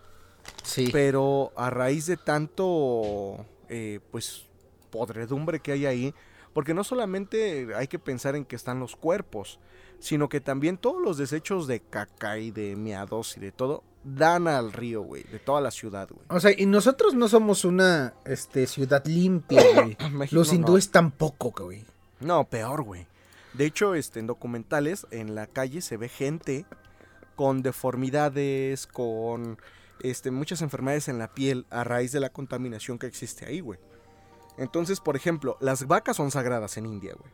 [0.63, 0.89] Sí.
[0.93, 4.47] Pero a raíz de tanto, eh, pues,
[4.91, 6.15] podredumbre que hay ahí,
[6.53, 9.59] porque no solamente hay que pensar en que están los cuerpos,
[9.99, 14.49] sino que también todos los desechos de caca y de miados y de todo dan
[14.49, 16.25] al río, güey, de toda la ciudad, güey.
[16.29, 20.29] O sea, y nosotros no somos una este, ciudad limpia, güey.
[20.31, 21.85] los hindúes tampoco, güey.
[22.21, 23.07] No, peor, güey.
[23.53, 26.65] De hecho, este, en documentales, en la calle se ve gente
[27.37, 29.59] con deformidades, con
[30.03, 33.79] este, muchas enfermedades en la piel a raíz de la contaminación que existe ahí, güey.
[34.57, 37.33] Entonces, por ejemplo, las vacas son sagradas en India, güey.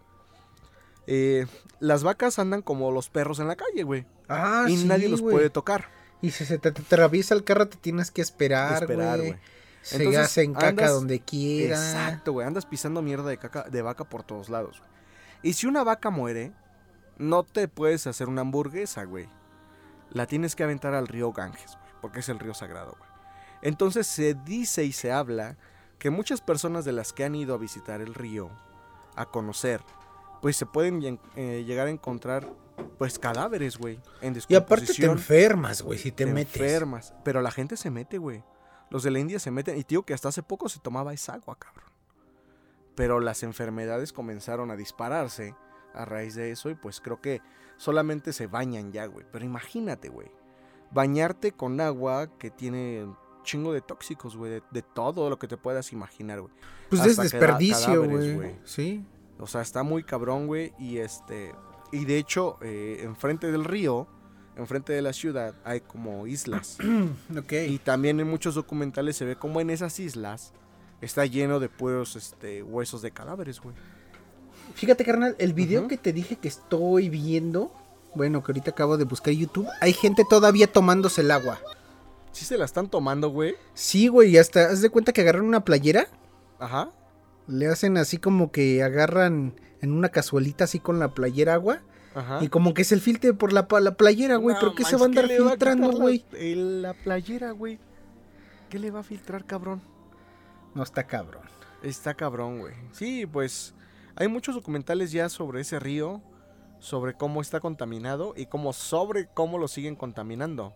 [1.09, 1.47] Eh,
[1.81, 4.07] las vacas andan como los perros en la calle, güey.
[4.29, 5.89] Ah, y nadie los puede tocar.
[6.23, 9.37] Y si se te, atraviesa el carro, te tienes que esperar, güey.
[9.83, 11.77] Se hacen caca donde quiera.
[11.77, 12.47] Exacto, güey.
[12.47, 14.83] Andas pisando mierda de caca de vaca por todos lados.
[15.43, 16.53] Y si una vaca muere,
[17.19, 19.29] no te puedes hacer una hamburguesa, güey.
[20.11, 23.11] La tienes que aventar al río Ganges, güey, porque es el río sagrado, güey.
[23.63, 25.57] Entonces se dice y se habla
[25.99, 28.49] que muchas personas de las que han ido a visitar el río,
[29.17, 29.81] a conocer,
[30.41, 32.49] pues se pueden eh, llegar a encontrar
[32.97, 36.63] pues cadáveres, güey, en Y aparte te enfermas, güey, si te, te metes.
[36.63, 38.45] enfermas, pero la gente se mete, güey.
[38.89, 41.35] Los de la India se meten y tío que hasta hace poco se tomaba esa
[41.35, 41.91] agua, cabrón.
[42.95, 45.57] Pero las enfermedades comenzaron a dispararse
[45.93, 47.43] a raíz de eso y pues creo que
[47.79, 49.27] solamente se bañan ya, güey.
[49.33, 50.31] Pero imagínate, güey.
[50.91, 53.07] Bañarte con agua que tiene
[53.43, 54.63] chingo de tóxicos, güey.
[54.71, 56.53] De, todo lo que te puedas imaginar, güey.
[56.91, 58.57] Pues es desperdicio, güey.
[58.65, 59.05] Sí.
[59.39, 60.73] O sea, está muy cabrón, güey.
[60.79, 61.55] Y este.
[61.93, 64.09] Y de hecho, eh, enfrente del río,
[64.57, 66.79] enfrente de la ciudad, hay como islas.
[67.39, 67.53] ok.
[67.69, 70.53] Y también en muchos documentales se ve como en esas islas
[71.01, 73.75] está lleno de puros este, huesos de cadáveres, güey.
[74.75, 77.73] Fíjate, carnal, el video que te dije que estoy viendo,
[78.15, 81.61] bueno, que ahorita acabo de buscar YouTube, hay gente todavía tomándose el agua.
[82.33, 83.55] ¿Sí se la están tomando, güey?
[83.75, 86.09] Sí, güey, y hasta, ¿haz de cuenta que agarran una playera?
[86.59, 86.91] Ajá.
[87.47, 91.81] Le hacen así como que agarran en una cazuelita así con la playera agua.
[92.15, 92.39] Ajá.
[92.43, 94.57] Y como que se el filtre por la, playera, güey.
[94.59, 96.25] ¿Pero qué se va a andar filtrando, güey?
[96.33, 97.79] La, la, playera, güey.
[98.71, 99.81] ¿Qué le va a filtrar, cabrón?
[100.75, 101.45] No está cabrón.
[101.83, 102.75] Está cabrón, güey.
[102.93, 103.75] Sí, pues
[104.17, 106.21] hay muchos documentales ya sobre ese río,
[106.87, 110.73] sobre cómo está contaminado y cómo sobre cómo lo siguen contaminando.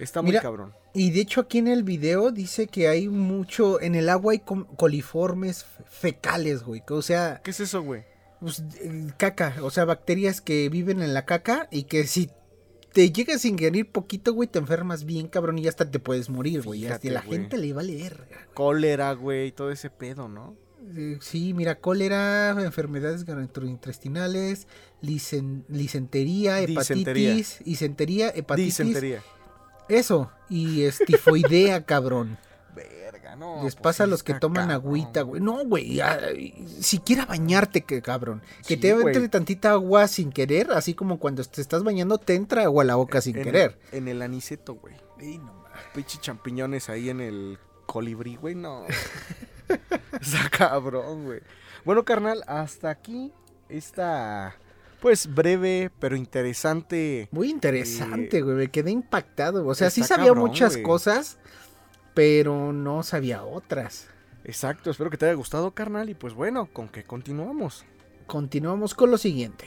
[0.00, 0.74] Está muy cabrón.
[0.92, 4.40] Y de hecho aquí en el video dice que hay mucho, en el agua hay
[4.40, 6.82] coliformes fecales, güey.
[6.90, 7.40] O sea...
[7.44, 8.02] ¿Qué es eso, güey?
[8.40, 8.64] Pues,
[9.16, 12.30] caca, o sea, bacterias que viven en la caca y que si
[12.92, 16.62] te llegas a ingerir poquito, güey, te enfermas bien, cabrón, y hasta te puedes morir,
[16.62, 16.86] güey.
[16.88, 18.28] a la gente le va a leer.
[18.52, 20.56] Cólera, güey, todo ese pedo, ¿no?
[20.96, 24.66] Eh, sí, mira, cólera, enfermedades gastrointestinales,
[25.00, 28.78] licentería, hepatitis, disentería, hepatitis.
[28.78, 29.22] Disentería.
[29.88, 32.38] Eso, y estifoidea, cabrón.
[32.74, 33.56] Verga, no.
[33.64, 35.40] Les pues pasa a los que toman agüita, güey.
[35.40, 36.00] No, güey,
[36.80, 38.42] siquiera bañarte, que cabrón.
[38.66, 42.62] Que te entre tantita agua sin querer, así como cuando te estás bañando te entra
[42.62, 43.78] agua a la boca sin querer.
[43.92, 44.94] en el aniceto, güey.
[45.38, 45.64] no,
[45.94, 48.84] Pinche champiñones ahí en el colibrí, güey, no.
[50.20, 51.40] Está cabrón, güey.
[51.84, 53.32] Bueno, carnal, hasta aquí
[53.68, 54.56] esta
[55.00, 57.28] pues breve, pero interesante.
[57.30, 58.56] Muy interesante, eh, güey.
[58.56, 59.66] Me quedé impactado.
[59.66, 61.38] O sea, sí sabía muchas cosas,
[62.14, 64.08] pero no sabía otras.
[64.44, 66.10] Exacto, espero que te haya gustado, carnal.
[66.10, 67.84] Y pues bueno, ¿con qué continuamos?
[68.26, 69.66] Continuamos con lo siguiente.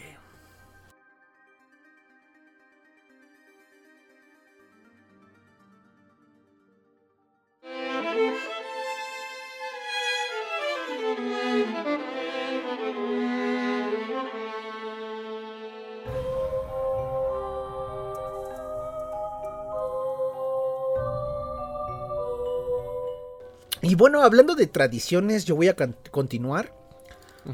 [23.91, 25.75] Y bueno, hablando de tradiciones, yo voy a
[26.11, 26.73] continuar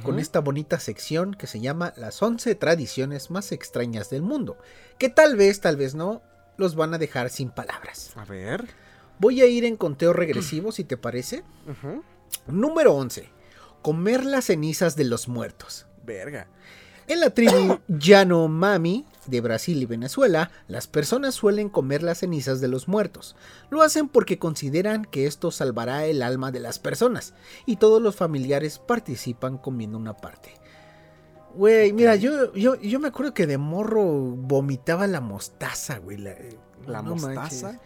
[0.04, 4.56] con esta bonita sección que se llama Las 11 tradiciones más extrañas del mundo,
[5.00, 6.22] que tal vez, tal vez no,
[6.56, 8.12] los van a dejar sin palabras.
[8.16, 8.68] A ver.
[9.18, 11.44] Voy a ir en conteo regresivo, si te parece.
[12.46, 13.32] Número 11.
[13.82, 15.88] Comer las cenizas de los muertos.
[16.06, 16.46] Verga.
[17.08, 22.68] En la tribu Yanomami de Brasil y Venezuela, las personas suelen comer las cenizas de
[22.68, 23.38] los muertos.
[23.70, 27.34] Lo hacen porque consideran que esto salvará el alma de las personas
[27.66, 30.50] y todos los familiares participan comiendo una parte.
[31.56, 36.18] Güey, mira, yo, yo, yo me acuerdo que de morro vomitaba la mostaza, güey.
[36.86, 37.80] La, mostaza.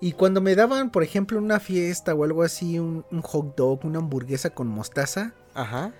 [0.00, 3.84] Y cuando me daban, por ejemplo, una fiesta o algo así, un, un hot dog,
[3.84, 5.34] una hamburguesa con mostaza.
[5.54, 5.92] Ajá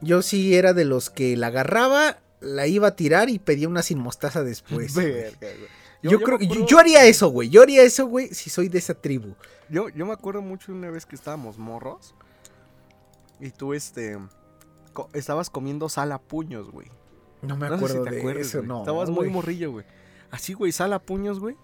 [0.00, 3.82] yo sí era de los que la agarraba, la iba a tirar y pedía una
[3.82, 4.94] sin mostaza después.
[6.02, 7.48] yo, creo, yo, haría eso, güey.
[7.48, 9.34] Yo haría eso, güey, si soy de esa tribu.
[9.68, 12.14] Yo, yo me acuerdo mucho una vez que estábamos morros.
[13.40, 14.18] Y tú, este.
[15.12, 16.90] estabas comiendo sal a puños, güey.
[17.42, 18.80] No me acuerdo de eso, no.
[18.80, 19.84] Estabas muy morrillo, güey.
[20.30, 21.56] Así, güey, sal a puños, güey.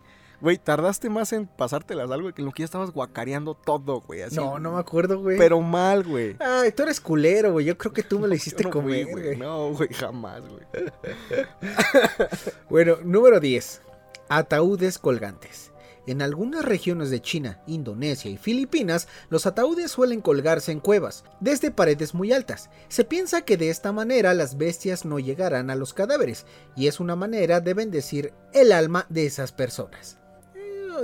[0.42, 4.22] Güey, tardaste más en pasártelas algo que lo que ya estabas guacareando todo, güey.
[4.32, 5.38] no, no me acuerdo, güey.
[5.38, 6.34] Pero mal, güey.
[6.40, 7.64] Ay, tú eres culero, güey.
[7.64, 9.36] Yo creo que tú me lo hiciste comer, güey.
[9.36, 10.64] No, güey, jamás, güey.
[12.68, 13.82] bueno, número 10.
[14.28, 15.70] Ataúdes colgantes.
[16.08, 21.70] En algunas regiones de China, Indonesia y Filipinas, los ataúdes suelen colgarse en cuevas, desde
[21.70, 22.68] paredes muy altas.
[22.88, 26.98] Se piensa que de esta manera las bestias no llegarán a los cadáveres, y es
[26.98, 30.18] una manera de bendecir el alma de esas personas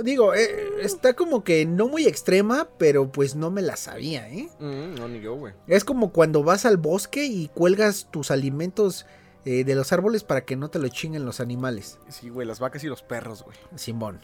[0.03, 4.49] digo, eh, está como que no muy extrema, pero pues no me la sabía, ¿eh?
[4.59, 5.53] Mm, no, ni yo, güey.
[5.67, 9.05] Es como cuando vas al bosque y cuelgas tus alimentos
[9.45, 11.99] eh, de los árboles para que no te lo chinguen los animales.
[12.09, 13.57] Sí, güey, las vacas y los perros, güey.
[13.75, 14.19] Simón.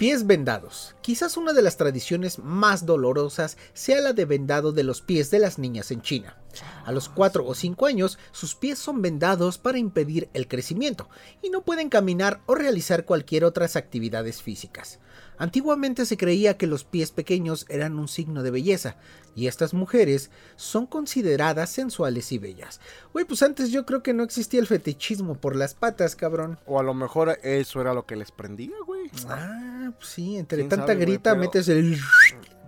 [0.00, 0.96] Pies vendados.
[1.02, 5.38] Quizás una de las tradiciones más dolorosas sea la de vendado de los pies de
[5.38, 6.38] las niñas en China.
[6.86, 11.10] A los 4 o 5 años, sus pies son vendados para impedir el crecimiento
[11.42, 15.00] y no pueden caminar o realizar cualquier otras actividades físicas.
[15.40, 18.96] Antiguamente se creía que los pies pequeños eran un signo de belleza,
[19.34, 22.78] y estas mujeres son consideradas sensuales y bellas.
[23.14, 26.58] Güey, pues antes yo creo que no existía el fetichismo por las patas, cabrón.
[26.66, 29.10] O a lo mejor eso era lo que les prendía, güey.
[29.30, 31.98] Ah, pues sí, entre tanta grita metes el...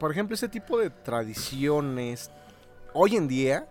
[0.01, 2.31] Por ejemplo, ese tipo de tradiciones,
[2.95, 3.69] hoy en día,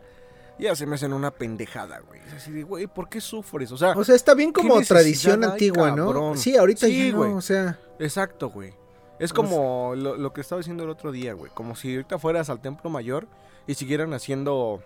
[0.59, 2.19] ya se me hacen una pendejada, güey.
[2.27, 3.71] Es así de, güey, ¿por qué sufres?
[3.71, 6.37] O sea, o sea está bien como tradición antigua, ¿no?
[6.37, 7.79] Sí, ahorita sí, ya no, o sea.
[7.97, 8.79] Exacto, güey.
[9.21, 11.51] Es como lo, que estaba diciendo el otro día, güey.
[11.53, 13.27] Como si ahorita fueras al templo mayor
[13.67, 14.81] y siguieran haciendo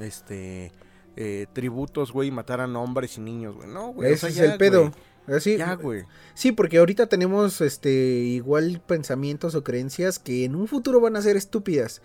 [0.00, 0.72] este
[1.16, 3.68] eh, tributos, güey, y mataran hombres y niños, güey.
[3.68, 4.12] No, güey.
[4.12, 4.92] Ese es el pedo.
[5.28, 6.02] Así, ya, güey.
[6.34, 11.22] Sí, porque ahorita tenemos este igual pensamientos o creencias que en un futuro van a
[11.22, 12.02] ser estúpidas.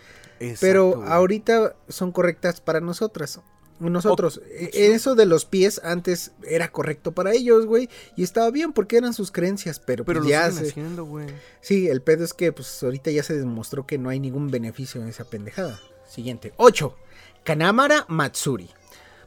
[0.62, 3.41] pero ahorita son correctas para nosotras.
[3.79, 8.71] Nosotros, e, eso de los pies antes era correcto para ellos, güey, y estaba bien
[8.71, 10.67] porque eran sus creencias, pero, pero pues ya se...
[10.67, 11.27] haciendo, güey.
[11.59, 15.01] Sí, el pedo es que pues ahorita ya se demostró que no hay ningún beneficio
[15.01, 15.79] en esa pendejada.
[16.07, 16.53] Siguiente.
[16.55, 16.95] 8.
[17.43, 18.69] Kanamara Matsuri.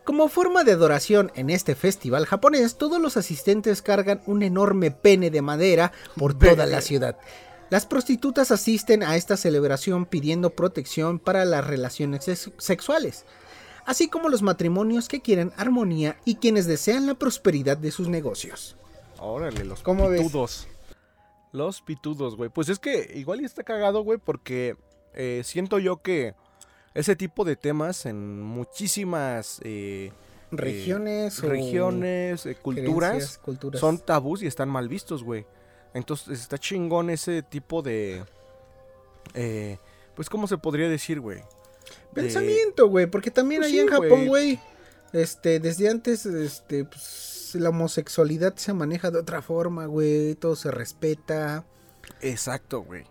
[0.04, 5.30] Como forma de adoración en este festival japonés, todos los asistentes cargan un enorme pene
[5.30, 7.18] de madera por toda la ciudad.
[7.68, 13.26] Las prostitutas asisten a esta celebración pidiendo protección para las relaciones sexuales
[13.88, 18.76] así como los matrimonios que quieren armonía y quienes desean la prosperidad de sus negocios.
[19.18, 20.68] Órale, los pitudos.
[21.52, 22.50] Los pitudos, güey.
[22.50, 24.76] Pues es que igual está cagado, güey, porque
[25.14, 26.34] eh, siento yo que
[26.92, 30.12] ese tipo de temas en muchísimas eh,
[30.50, 35.46] regiones, eh, regiones, culturas, culturas, son tabús y están mal vistos, güey.
[35.94, 38.22] Entonces está chingón ese tipo de,
[40.14, 41.42] pues cómo se podría decir, güey.
[42.14, 44.58] Pensamiento, güey, porque también pues ahí en Japón, güey,
[45.12, 50.70] este, desde antes, este, pues, la homosexualidad se maneja de otra forma, güey, todo se
[50.70, 51.64] respeta.
[52.20, 53.04] Exacto, güey.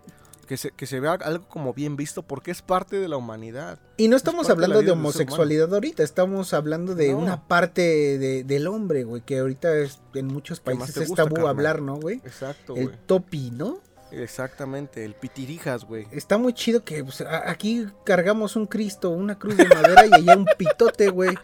[0.47, 3.80] Que se, que se vea algo como bien visto porque es parte de la humanidad.
[3.97, 9.21] Y no estamos hablando de, homosexualidad ahorita, estamos hablando de una parte del hombre, güey,
[9.23, 12.21] que ahorita es, en muchos países es tabú hablar, ¿no, güey?
[12.23, 13.82] Exacto, El topi, ¿no?
[14.12, 16.08] Exactamente, el pitirijas, güey.
[16.12, 20.38] Está muy chido que pues, aquí cargamos un Cristo, una cruz de madera y allá
[20.38, 21.38] un pitote, güey.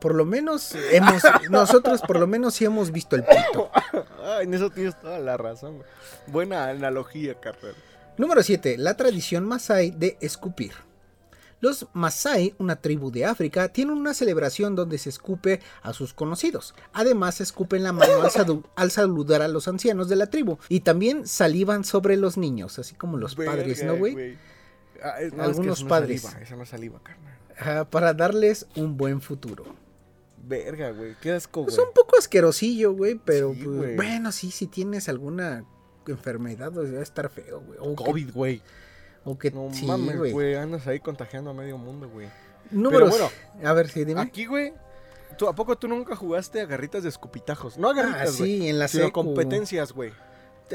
[0.00, 3.70] Por lo menos hemos, nosotros por lo menos sí hemos visto el pito.
[4.40, 5.88] en eso tienes toda la razón, güey.
[6.26, 7.74] Buena analogía, carnal.
[8.16, 8.76] Número 7.
[8.78, 10.72] La tradición masai de escupir.
[11.62, 16.74] Los Masai, una tribu de África, tienen una celebración donde se escupe a sus conocidos.
[16.92, 18.14] Además, escupen la mano
[18.74, 20.58] al, saludar a los ancianos de la tribu.
[20.68, 24.36] Y también salivan sobre los niños, así como los padres, ¿no, güey?
[25.00, 26.24] Ah, Algunos padres.
[26.42, 27.86] esa no saliva, carnal.
[27.88, 29.64] para darles un buen futuro.
[30.44, 31.84] Verga, güey, qué asco, pues güey.
[31.84, 35.64] Es un poco asquerosillo, güey, pero pues, bueno, sí, si tienes alguna
[36.08, 37.78] enfermedad, pues, debe estar feo, güey.
[37.94, 38.62] COVID, güey.
[39.24, 40.54] O que no mames, güey.
[40.54, 42.28] Andas ahí contagiando a medio mundo, güey.
[42.70, 43.10] Números.
[43.14, 44.20] Pero bueno, a ver, sí, dime.
[44.20, 44.72] Aquí, güey.
[45.36, 47.78] ¿tú, ¿A poco tú nunca jugaste a garritas de escupitajos?
[47.78, 50.12] No a garritas, ah, sí, en la sino competencias, güey.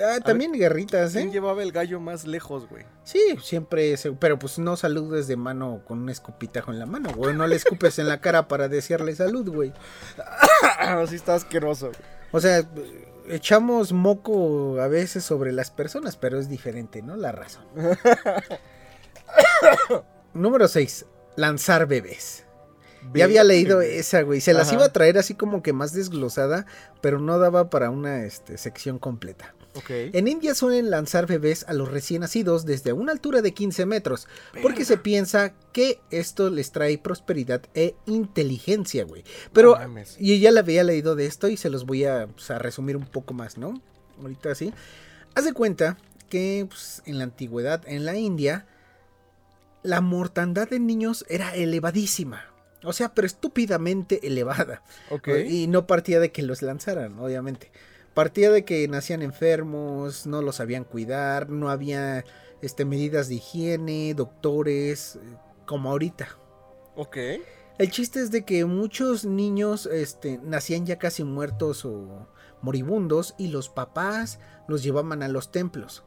[0.04, 1.20] Ah, también guerritas, ¿eh?
[1.20, 2.86] ¿Quién llevaba el gallo más lejos, güey?
[3.04, 7.34] Sí, siempre, pero pues no saludes de mano con un escupitajo en la mano, güey.
[7.34, 9.74] No le escupes en la cara para desearle salud, güey.
[10.80, 11.92] Así está asqueroso.
[12.32, 12.64] O sea,
[13.30, 17.16] echamos moco a veces sobre las personas, pero es diferente, ¿no?
[17.16, 17.64] La razón.
[20.34, 21.06] Número 6.
[21.36, 22.44] Lanzar bebés.
[23.14, 24.42] Ya había leído esa, güey.
[24.42, 26.66] Se las iba a traer así como que más desglosada,
[27.02, 29.56] pero no daba para una este, sección completa.
[29.88, 34.28] En India suelen lanzar bebés a los recién nacidos desde una altura de 15 metros,
[34.62, 39.24] porque se piensa que esto les trae prosperidad e inteligencia, güey.
[39.54, 39.78] Pero
[40.20, 43.06] yo ya la había leído de esto y se los voy a, pues, resumir un
[43.06, 43.82] poco más, ¿no?
[44.22, 44.74] Ahorita sí.
[45.36, 45.98] Haz de cuenta
[46.30, 48.66] que pues, en la antigüedad, en la India,
[49.84, 52.46] la mortandad de niños era elevadísima.
[52.84, 54.84] O sea, pero estúpidamente elevada.
[55.48, 57.72] Y no partía de que los lanzaran, obviamente.
[58.18, 62.26] Partía de que nacían enfermos, no los sabían cuidar, no había
[62.64, 65.20] este, medidas de higiene, doctores,
[65.68, 66.28] como ahorita.
[66.96, 67.16] Ok.
[67.78, 72.28] El chiste es de que muchos niños este, nacían ya casi muertos o
[72.64, 76.04] moribundos y los papás los llevaban a los templos.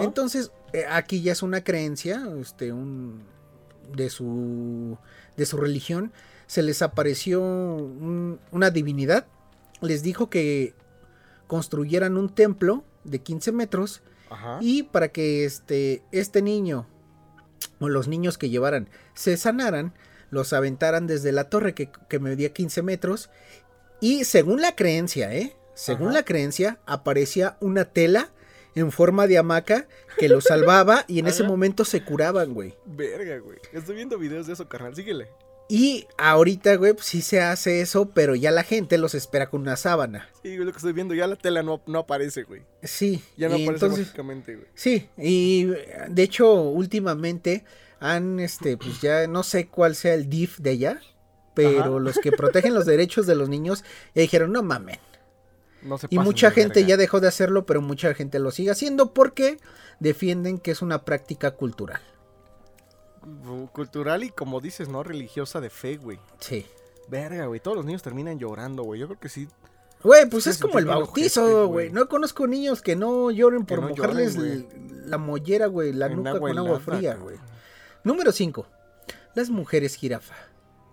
[0.00, 3.24] Entonces, eh, aquí ya es una creencia, este, un,
[3.94, 4.96] de su,
[5.36, 6.14] de su religión,
[6.46, 9.26] se les apareció una divinidad,
[9.82, 10.74] les dijo que
[11.46, 14.02] construyeran un templo de 15 metros
[14.60, 16.86] y para que este, este niño
[17.78, 19.94] o los niños que llevaran se sanaran,
[20.30, 23.30] los aventaran desde la torre que, que medía 15 metros
[24.00, 25.56] y según la creencia, ¿eh?
[25.74, 28.30] Según la creencia, aparecía una tela
[28.74, 29.86] en forma de hamaca
[30.18, 32.74] que los salvaba y en ese momento se curaban, güey.
[32.86, 33.58] Verga, güey.
[33.72, 34.94] Estoy viendo videos de eso, carnal.
[34.94, 35.28] Síguele.
[35.68, 39.62] Y ahorita, güey, pues sí se hace eso, pero ya la gente los espera con
[39.62, 40.28] una sábana.
[40.42, 42.62] Sí, lo que estoy viendo, ya la tela no, no aparece, güey.
[42.82, 43.22] Sí.
[43.36, 44.68] Ya no aparece lógicamente, güey.
[44.74, 45.64] Sí, y
[46.08, 47.64] de hecho, últimamente
[47.98, 51.00] han, este, pues ya no sé cuál sea el DIF de allá,
[51.54, 53.82] pero los que protegen los derechos de los niños
[54.14, 55.00] ya dijeron, no mamen.
[55.82, 59.14] No se y mucha gente ya dejó de hacerlo, pero mucha gente lo sigue haciendo
[59.14, 59.58] porque
[59.98, 62.00] defienden que es una práctica cultural
[63.72, 65.02] cultural y como dices, ¿no?
[65.02, 66.18] Religiosa de fe, güey.
[66.38, 66.66] Sí.
[67.08, 67.60] Verga, güey.
[67.60, 69.00] Todos los niños terminan llorando, güey.
[69.00, 69.48] Yo creo que sí.
[70.02, 71.90] Güey, pues es como el bautizo, güey.
[71.90, 74.36] No conozco niños que no lloren por mojarles
[75.06, 77.36] la mollera, güey, la nuca con agua fría, güey.
[78.04, 78.66] Número 5.
[79.34, 80.34] Las mujeres jirafa.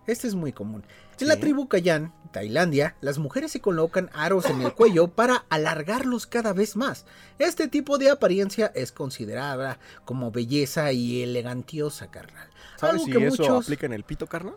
[0.06, 0.84] Este es muy común.
[1.20, 6.28] En la tribu Kayan, Tailandia, las mujeres se colocan aros en el cuello para alargarlos
[6.28, 7.06] cada vez más.
[7.40, 12.50] Este tipo de apariencia es considerada como belleza y elegantiosa, carnal.
[12.76, 14.56] ¿Sabes si eso aplica en el pito, carnal?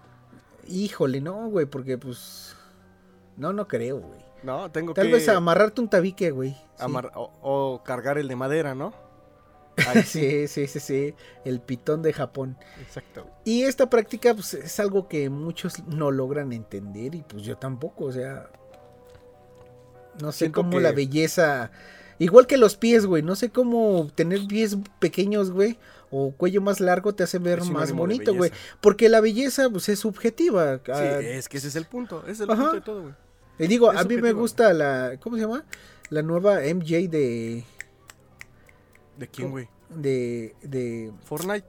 [0.67, 2.57] Híjole, no, güey, porque pues...
[3.37, 4.21] No, no creo, güey.
[4.43, 5.01] No, tengo que...
[5.01, 6.57] Tal vez amarrarte un tabique, güey.
[6.81, 9.06] o cargar el de madera, ¿no?
[10.07, 11.15] sí, sí, sí, sí.
[11.45, 12.57] El pitón de Japón.
[12.81, 13.27] Exacto.
[13.45, 18.07] Y esta práctica pues, es algo que muchos no logran entender y pues yo tampoco,
[18.07, 18.51] o sea...
[20.21, 21.71] No sé cómo la belleza...
[22.19, 23.23] Igual que los pies, güey.
[23.23, 25.79] No sé cómo tener pies pequeños, güey.
[26.11, 28.51] O cuello más largo te hace ver más bonito, güey.
[28.81, 30.79] Porque la belleza, pues, es subjetiva.
[30.79, 32.23] Sí, ah, es que ese es el punto.
[32.23, 33.15] Ese es el punto de todo, güey.
[33.59, 35.19] Y digo, a mí me gusta la...
[35.21, 35.65] ¿Cómo se llama?
[36.09, 37.65] La nueva MJ de...
[39.17, 39.69] ¿De quién, güey?
[39.89, 41.13] De, de...
[41.25, 41.67] Fortnite.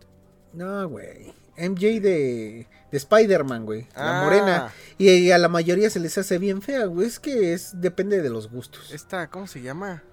[0.53, 1.33] No, güey.
[1.57, 3.87] MJ de, de Spider-Man, güey.
[3.95, 4.23] La ah.
[4.23, 4.73] morena.
[4.97, 7.07] Y a la mayoría se les hace bien fea, güey.
[7.07, 8.91] Es que es depende de los gustos.
[8.91, 10.03] Esta, ¿cómo se llama?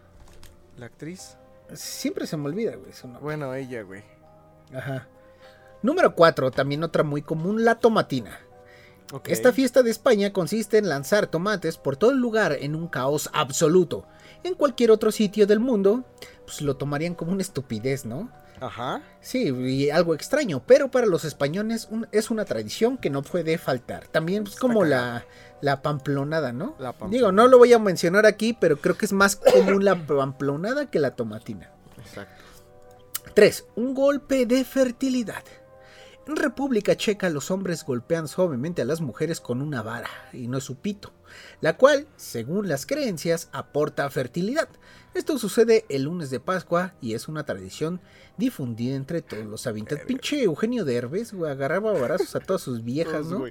[0.78, 1.36] La actriz.
[1.72, 2.92] Siempre se me olvida, güey.
[3.20, 4.02] Bueno, ella, güey.
[4.74, 5.08] Ajá.
[5.82, 8.38] Número 4, también otra muy común, la tomatina.
[9.26, 13.28] Esta fiesta de España consiste en lanzar tomates por todo el lugar en un caos
[13.32, 14.06] absoluto.
[14.44, 16.04] En cualquier otro sitio del mundo,
[16.44, 18.30] pues lo tomarían como una estupidez, ¿no?
[18.60, 19.02] Ajá.
[19.20, 24.06] Sí, y algo extraño, pero para los españoles es una tradición que no puede faltar.
[24.08, 25.26] También es como la,
[25.60, 26.76] la, pamplonada, ¿no?
[26.78, 30.06] La Digo, no lo voy a mencionar aquí, pero creo que es más común la
[30.06, 31.72] pamplonada que la tomatina.
[31.98, 32.42] Exacto.
[33.34, 33.66] 3.
[33.74, 35.42] Un golpe de fertilidad.
[36.26, 40.56] En República Checa los hombres golpean suavemente a las mujeres con una vara, y no
[40.56, 41.12] es su pito,
[41.60, 44.68] la cual, según las creencias, aporta fertilidad.
[45.14, 48.00] Esto sucede el lunes de Pascua y es una tradición
[48.36, 50.06] difundida entre todos los habitantes.
[50.06, 53.44] Pinche Eugenio Derbez, güey, agarraba barazos a todas sus viejas, ¿no?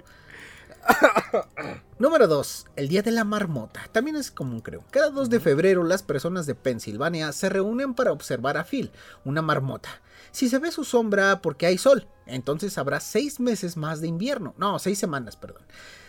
[1.99, 2.65] Número 2.
[2.75, 3.88] El Día de la Marmota.
[3.91, 4.84] También es común, creo.
[4.91, 8.91] Cada 2 de febrero las personas de Pensilvania se reúnen para observar a Phil,
[9.23, 10.01] una marmota.
[10.34, 14.53] Si se ve su sombra porque hay sol, entonces habrá 6 meses más de invierno.
[14.57, 15.63] No, 6 semanas, perdón.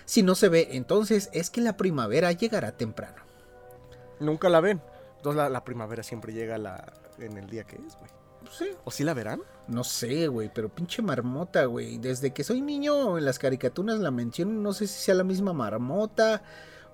[0.06, 3.22] Si no se ve, entonces es que la primavera llegará temprano.
[4.18, 4.82] Nunca la ven.
[5.18, 8.10] Entonces la, primavera siempre llega la, en el día que es, güey.
[8.50, 8.70] Sí.
[8.84, 9.42] ¿O si la verán?
[9.68, 11.98] No sé, güey, pero pinche marmota, güey.
[11.98, 15.52] Desde que soy niño en las caricaturas la menciono, no sé si sea la misma
[15.52, 16.42] marmota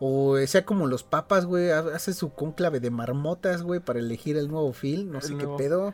[0.02, 4.48] o sea como los papas, güey, hace su conclave de marmotas, güey, para elegir el
[4.48, 5.92] nuevo film, no sé qué pedo.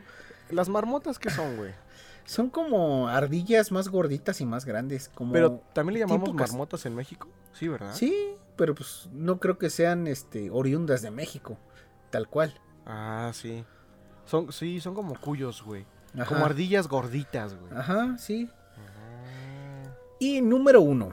[0.50, 1.72] ¿Las marmotas qué son, güey?
[2.24, 6.96] Son como ardillas más gorditas y más grandes, como Pero también le llamamos marmotas en
[6.96, 7.94] México, sí, ¿verdad?
[7.94, 11.56] Sí, pero pues no creo que sean este oriundas de México,
[12.10, 12.52] tal cual.
[12.84, 13.64] Ah, sí.
[14.24, 15.86] Son, sí, son como cuyos, güey.
[16.26, 17.72] Como ardillas gorditas, güey.
[17.72, 18.50] Ajá, sí.
[20.18, 21.12] Y número uno,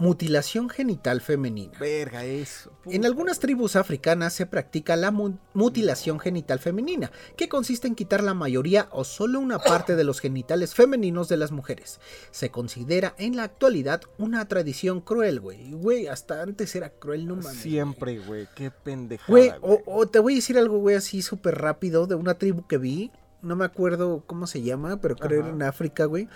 [0.00, 1.78] mutilación genital femenina.
[1.78, 2.72] Verga, eso.
[2.86, 5.10] En algunas tribus africanas se practica la
[5.52, 10.20] mutilación genital femenina, que consiste en quitar la mayoría o solo una parte de los
[10.20, 12.00] genitales femeninos de las mujeres.
[12.30, 15.72] Se considera en la actualidad una tradición cruel, güey.
[15.72, 17.58] Güey, hasta antes era cruel, no mames.
[17.58, 19.28] Siempre, güey, qué pendejada.
[19.28, 22.78] Güey, o, te voy a decir algo, güey, así súper rápido de una tribu que
[22.78, 23.12] vi.
[23.42, 26.28] No me acuerdo cómo se llama, pero creo que era en África, güey.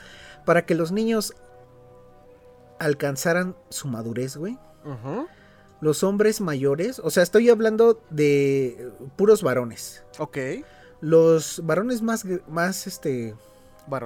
[0.45, 1.35] Para que los niños
[2.79, 4.59] alcanzaran su madurez, güey.
[5.81, 10.05] Los hombres mayores, o sea, estoy hablando de puros varones.
[10.19, 10.39] Ok.
[11.01, 13.35] Los varones más, más este,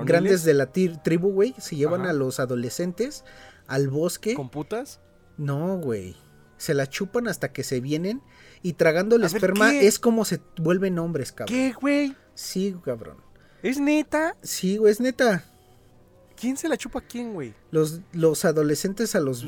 [0.05, 3.25] grandes de la tribu, güey, se llevan a los adolescentes
[3.67, 4.35] al bosque.
[4.35, 5.01] ¿Con putas?
[5.37, 6.17] No, güey.
[6.57, 8.23] Se la chupan hasta que se vienen
[8.63, 11.57] y tragando el esperma es como se vuelven hombres, cabrón.
[11.57, 12.17] ¿Qué, güey?
[12.35, 13.19] Sí, cabrón.
[13.63, 14.37] ¿Es neta?
[14.43, 15.45] Sí, güey, es neta.
[16.41, 17.55] ¿Quién se la chupa a quién, güey?
[17.71, 19.45] Los, los adolescentes a los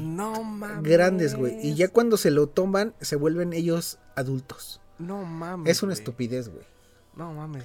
[0.83, 1.59] grandes, güey.
[1.63, 4.81] Y ya cuando se lo toman, se vuelven ellos adultos.
[4.99, 5.71] No mames.
[5.71, 6.65] Es una estupidez, güey.
[7.17, 7.65] No mames.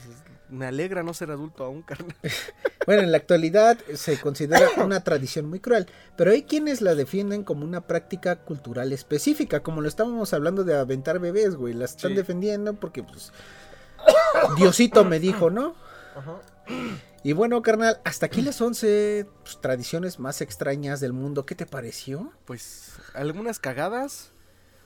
[0.49, 2.15] Me alegra no ser adulto aún, carnal.
[2.85, 7.43] bueno, en la actualidad se considera una tradición muy cruel, pero hay quienes la defienden
[7.43, 11.73] como una práctica cultural específica, como lo estábamos hablando de aventar bebés, güey.
[11.73, 13.31] La están defendiendo porque, pues,
[14.57, 15.73] Diosito me dijo, ¿no?
[16.15, 16.39] Ajá.
[17.25, 21.43] Y bueno, carnal, hasta aquí las 11 pues, tradiciones más extrañas del mundo.
[21.43, 22.31] ¿Qué te pareció?
[22.45, 24.31] Pues algunas cagadas,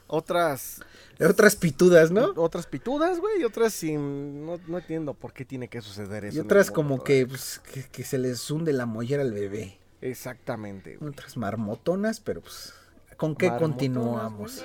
[0.08, 0.80] otras...
[1.20, 2.32] Otras pitudas, ¿no?
[2.38, 4.46] Otras pitudas, güey, y otras sin...
[4.46, 6.38] No, entiendo por qué tiene que suceder eso.
[6.38, 9.78] Y otras como pues, que, que, se les hunde la mollera al bebé.
[10.00, 10.98] Exactamente.
[11.06, 12.74] Otras marmotonas, pero pues...
[13.18, 14.64] ¿Con qué continuamos?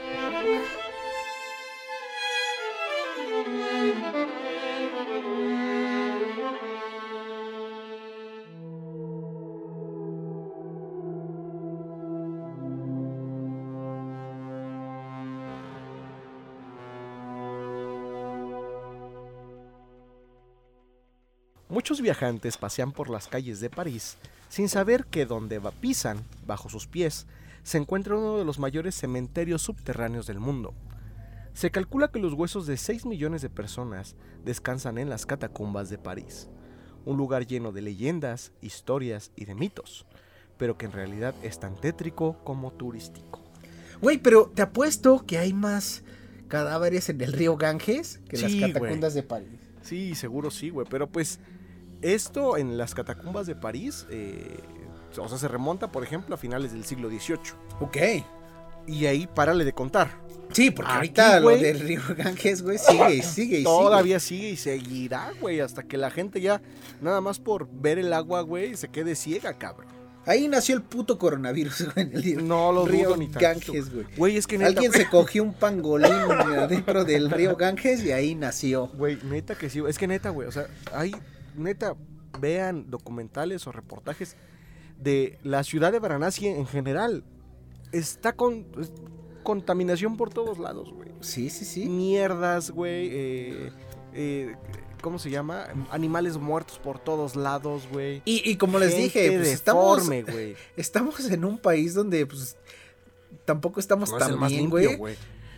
[21.85, 24.16] Muchos viajantes pasean por las calles de París
[24.49, 27.26] sin saber que donde pisan, bajo sus pies,
[27.62, 30.72] se encuentra uno de los mayores cementerios subterráneos del mundo.
[31.53, 34.16] Se calcula que los huesos de 6 millones de personas
[34.47, 36.49] descansan en las catacumbas de París,
[37.05, 40.07] un lugar lleno de leyendas, historias y de mitos,
[40.57, 43.43] pero que en realidad es tan tétrico como turístico.
[44.01, 46.03] Güey, pero te apuesto que hay más
[46.49, 49.61] cadáveres en el río Ganges que en las catacumbas de París.
[49.82, 51.41] Sí, seguro sí, güey, pero pues
[52.05, 54.59] esto en las catacumbas de París, eh,
[55.16, 57.38] o sea, se remonta, por ejemplo, a finales del siglo XVIII.
[57.80, 57.96] Ok.
[58.86, 60.11] Y ahí párale de contar.
[60.52, 64.50] Sí, porque ahorita lo del río Ganges, güey, sigue y sigue y Todavía sigue.
[64.50, 66.61] y seguirá, güey, hasta que la gente ya,
[67.00, 69.88] nada más por ver el agua, güey, se quede ciega, cabrón.
[70.26, 74.07] Ahí nació el puto coronavirus, güey, en el no lo río ni Ganges, güey.
[74.16, 76.12] Güey, es que neta, Alguien se cogió un pangolín
[76.59, 78.86] adentro del río Ganges y ahí nació.
[78.88, 81.14] Güey, neta que sí, es que neta, güey, o sea, hay
[81.55, 81.96] neta,
[82.40, 84.36] vean documentales o reportajes
[84.98, 87.24] de la ciudad de Varanasi en general.
[87.92, 88.66] Está con
[89.42, 91.11] contaminación por todos lados, güey.
[91.20, 91.88] Sí, sí, sí.
[91.88, 93.09] Mierdas, güey.
[93.12, 93.72] Eh,
[94.14, 94.57] eh,
[95.00, 95.66] ¿Cómo se llama?
[95.90, 98.22] Animales muertos por todos lados, güey.
[98.24, 100.09] Y, como les dije, pues estamos,
[100.76, 102.57] estamos en un país donde pues
[103.44, 104.98] tampoco estamos tan bien, güey.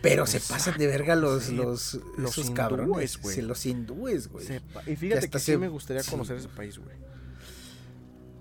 [0.09, 3.41] Pero se pasan de verga los, los, los esos cabrones, güey.
[3.41, 4.45] los hindúes, güey.
[4.85, 6.95] Y fíjate que, sí me gustaría conocer ese país, güey.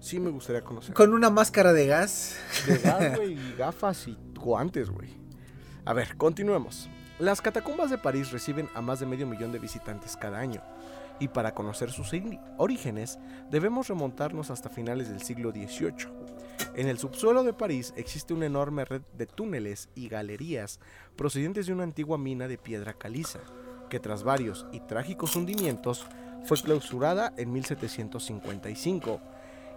[0.01, 0.95] Sí me gustaría conocer.
[0.95, 2.37] Con una máscara de gas.
[2.67, 5.11] De gas, güey, y gafas y guantes, güey.
[5.85, 6.89] A ver, continuemos.
[7.19, 10.63] Las catacumbas de París reciben a más de medio millón de visitantes cada año.
[11.19, 12.13] Y para conocer sus
[12.59, 13.19] orígenes,
[13.51, 16.07] debemos remontarnos hasta finales del siglo XVIII.
[16.75, 20.81] En el subsuelo de París existe una enorme red de túneles y galerías
[21.17, 23.41] procedentes de una antigua mina de piedra caliza,
[23.89, 26.07] que tras varios y trágicos hundimientos
[26.45, 29.21] fue clausurada en 1755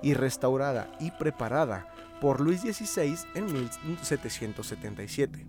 [0.01, 1.87] y restaurada y preparada
[2.21, 5.45] por Luis XVI en 1777.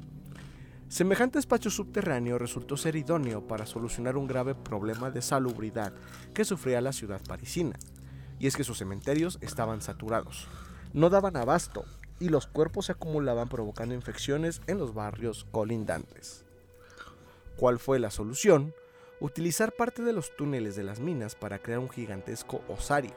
[0.89, 5.93] Semejante espacio subterráneo resultó ser idóneo para solucionar un grave problema de salubridad
[6.35, 7.79] que sufría la ciudad parisina,
[8.41, 10.49] y es que sus cementerios estaban saturados,
[10.93, 11.85] no daban abasto
[12.19, 16.45] y los cuerpos se acumulaban provocando infecciones en los barrios colindantes.
[17.57, 18.75] ¿Cuál fue la solución?
[19.21, 23.13] Utilizar parte de los túneles de las minas para crear un gigantesco osario.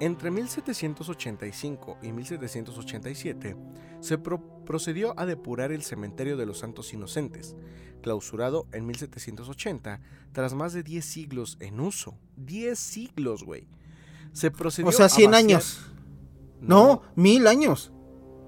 [0.00, 3.56] Entre 1785 y 1787
[4.00, 7.54] se procedió a depurar el cementerio de los Santos Inocentes,
[8.02, 10.00] clausurado en 1780
[10.32, 12.16] tras más de 10 siglos en uso.
[12.36, 13.68] 10 siglos, güey.
[14.32, 15.91] Se procedió O sea, 100 años.
[16.62, 17.92] No, mil años.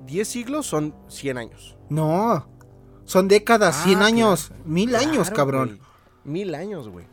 [0.07, 1.77] 10 siglos son 100 años.
[1.89, 2.47] No,
[3.05, 5.81] son décadas, 100 ah, años, mil años, cabrón.
[6.25, 7.07] Mil años, güey.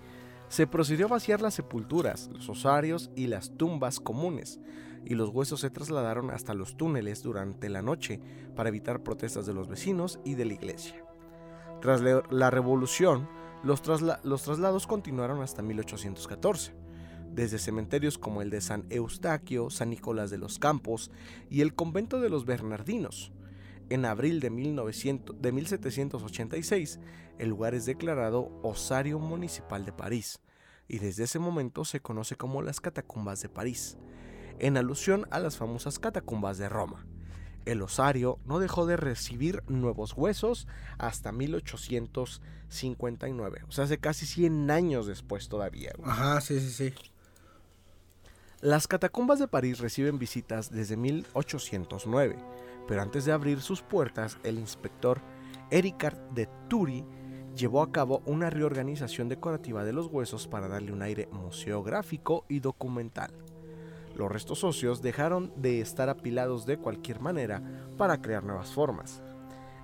[0.47, 4.59] Se procedió a vaciar las sepulturas, los osarios y las tumbas comunes,
[5.05, 8.19] y los huesos se trasladaron hasta los túneles durante la noche
[8.55, 11.03] para evitar protestas de los vecinos y de la iglesia.
[11.81, 13.27] Tras la revolución,
[13.63, 13.81] los,
[14.23, 16.80] los traslados continuaron hasta 1814
[17.33, 21.11] desde cementerios como el de San Eustaquio, San Nicolás de los Campos
[21.49, 23.31] y el convento de los Bernardinos,
[23.89, 26.99] en abril de, 1900, de 1786,
[27.39, 30.39] el lugar es declarado Osario Municipal de París,
[30.87, 33.97] y desde ese momento se conoce como las Catacumbas de París,
[34.59, 37.05] en alusión a las famosas Catacumbas de Roma.
[37.65, 40.67] El osario no dejó de recibir nuevos huesos
[40.97, 45.93] hasta 1859, o sea, hace casi 100 años después todavía.
[46.03, 46.91] Ajá, sí, sí, sí.
[48.61, 52.37] Las catacumbas de París reciben visitas desde 1809
[52.87, 55.21] pero antes de abrir sus puertas, el inspector
[55.69, 57.05] Ericard de Turi
[57.55, 62.59] llevó a cabo una reorganización decorativa de los huesos para darle un aire museográfico y
[62.59, 63.31] documental.
[64.15, 67.61] Los restos óseos dejaron de estar apilados de cualquier manera
[67.97, 69.21] para crear nuevas formas.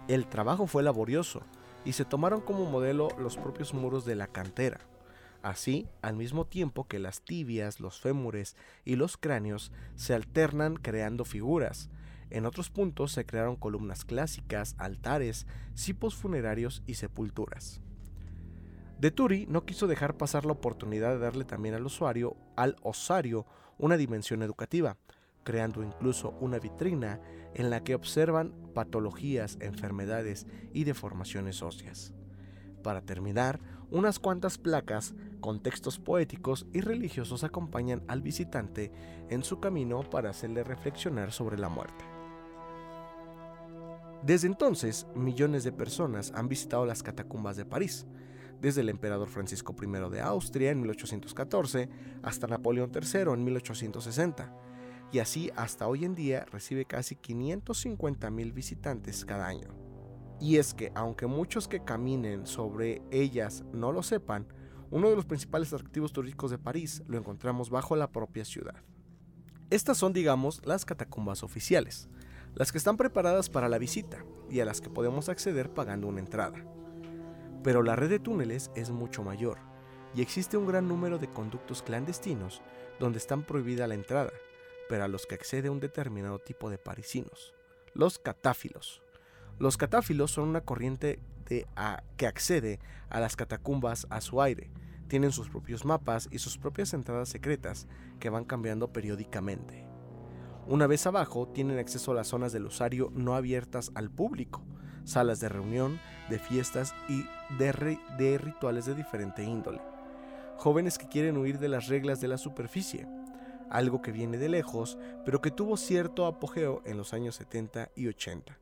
[0.10, 1.44] El trabajo fue laborioso
[1.86, 4.82] y se tomaron como modelo los propios muros de la cantera.
[5.42, 11.26] Así, al mismo tiempo que las tibias, los fémures y los cráneos se alternan creando
[11.26, 11.90] figuras,
[12.30, 17.82] en otros puntos se crearon columnas clásicas, altares, cipos funerarios y sepulturas.
[19.00, 23.46] De Turi no quiso dejar pasar la oportunidad de darle también al usuario, al osario,
[23.78, 24.98] una dimensión educativa,
[25.44, 27.22] creando incluso una vitrina
[27.54, 32.12] en la que observan patologías, enfermedades y deformaciones óseas.
[32.84, 33.60] Para terminar,
[33.92, 38.92] unas cuantas placas con textos poéticos y religiosos acompañan al visitante
[39.30, 42.06] en su camino para hacerle reflexionar sobre la muerte.
[44.24, 48.08] Desde entonces, millones de personas han visitado las catacumbas de París,
[48.60, 51.90] desde el emperador Francisco I de Austria en 1814
[52.24, 54.54] hasta Napoleón III en 1860,
[55.12, 59.87] y así hasta hoy en día recibe casi 550 mil visitantes cada año.
[60.40, 64.48] Y es que, aunque muchos que caminen sobre ellas no lo sepan,
[64.90, 68.76] uno de los principales atractivos turísticos de París lo encontramos bajo la propia ciudad.
[69.70, 72.08] Estas son, digamos, las catacumbas oficiales,
[72.56, 76.22] las que están preparadas para la visita y a las que podemos acceder pagando una
[76.22, 76.64] entrada.
[77.64, 79.58] Pero la red de túneles es mucho mayor
[80.16, 82.62] y existe un gran número de conductos clandestinos
[83.00, 84.32] donde están prohibida la entrada,
[84.88, 87.54] pero a los que accede un determinado tipo de parisinos,
[87.94, 89.02] los catáfilos.
[89.60, 91.66] Los catáfilos son una corriente de
[92.16, 92.80] que accede
[93.10, 94.70] a las catacumbas a su aire,
[95.08, 97.88] tienen sus propios mapas y sus propias entradas secretas
[98.20, 99.86] que van cambiando periódicamente.
[100.68, 104.64] Una vez abajo tienen acceso a las zonas del osario no abiertas al público,
[105.06, 106.00] salas de reunión,
[106.30, 107.26] de fiestas y
[107.58, 109.82] de, de rituales de diferente índole.
[110.58, 113.08] Jóvenes que quieren huir de las reglas de la superficie,
[113.70, 118.08] algo que viene de lejos, pero que tuvo cierto apogeo en los años 70 y
[118.08, 118.58] 80.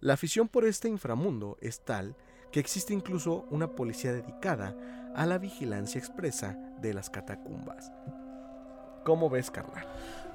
[0.00, 2.14] La afición por este inframundo es tal
[2.52, 4.76] que existe incluso una policía dedicada
[5.14, 7.90] a la vigilancia expresa de las catacumbas.
[9.04, 9.86] ¿Cómo ves, carnal?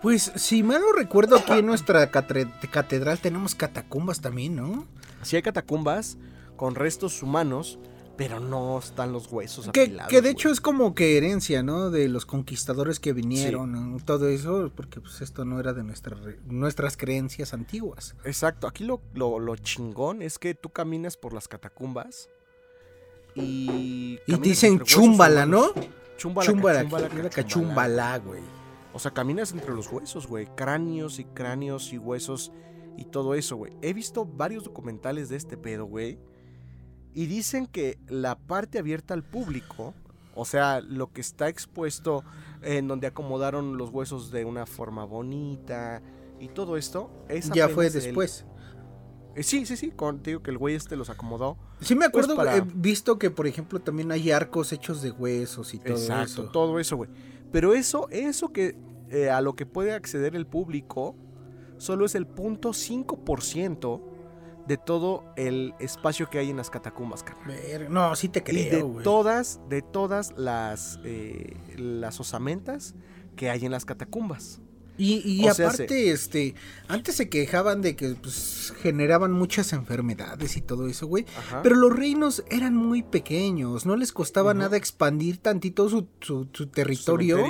[0.02, 4.86] Pues si mal no recuerdo, aquí en nuestra catedral tenemos catacumbas también, ¿no?
[5.22, 6.18] Sí hay catacumbas
[6.58, 7.80] con restos humanos,
[8.16, 10.10] pero no están los huesos que, apilados.
[10.12, 11.90] Que de hecho es como que herencia, ¿no?
[11.90, 16.96] De los conquistadores que vinieron, todo eso, porque pues esto no era de nuestra, nuestras
[16.96, 18.16] creencias antiguas.
[18.24, 22.30] Exacto, aquí lo, lo, chingón es que tú caminas por las catacumbas
[23.36, 24.20] y...
[24.28, 25.72] Y dicen chúmbala, ¿no?
[26.18, 28.44] Chúmbala, chúmbala, chúmbala, güey.
[28.94, 30.46] O sea, caminas entre los huesos, güey.
[30.56, 32.52] Cráneos y cráneos y huesos
[32.96, 33.74] y todo eso, güey.
[33.82, 36.20] He visto varios documentales de este pedo, güey
[37.14, 39.94] y dicen que la parte abierta al público,
[40.36, 42.24] o sea, lo que está expuesto
[42.62, 46.02] en donde acomodaron los huesos de una forma bonita
[46.40, 48.46] y todo esto, es ya fue después.
[49.36, 51.58] Eh, sí, sí, sí, contigo que el güey este los acomodó.
[51.82, 55.80] Sí me acuerdo, he visto que por ejemplo también hay arcos hechos de huesos y
[55.80, 57.10] todo Exacto, todo eso, güey.
[57.52, 58.78] Pero eso, eso que
[59.10, 61.16] eh, a lo que puede acceder el público,
[61.78, 64.13] solo es el punto 5%
[64.68, 67.58] de todo el espacio que hay en las catacumbas, carnal.
[67.90, 72.96] No, sí te creo, Y de todas, de todas las, eh, las osamentas
[73.36, 74.62] que hay en las catacumbas.
[74.96, 76.54] Y, aparte, este,
[76.88, 81.26] antes se quejaban de que pues, generaban muchas enfermedades y todo eso, güey.
[81.64, 87.44] Pero los reinos eran muy pequeños, no les costaba nada expandir tantito su, su, territorio.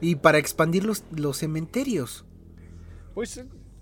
[0.00, 2.24] Y para expandir los, los cementerios.
[3.14, 3.34] Pues,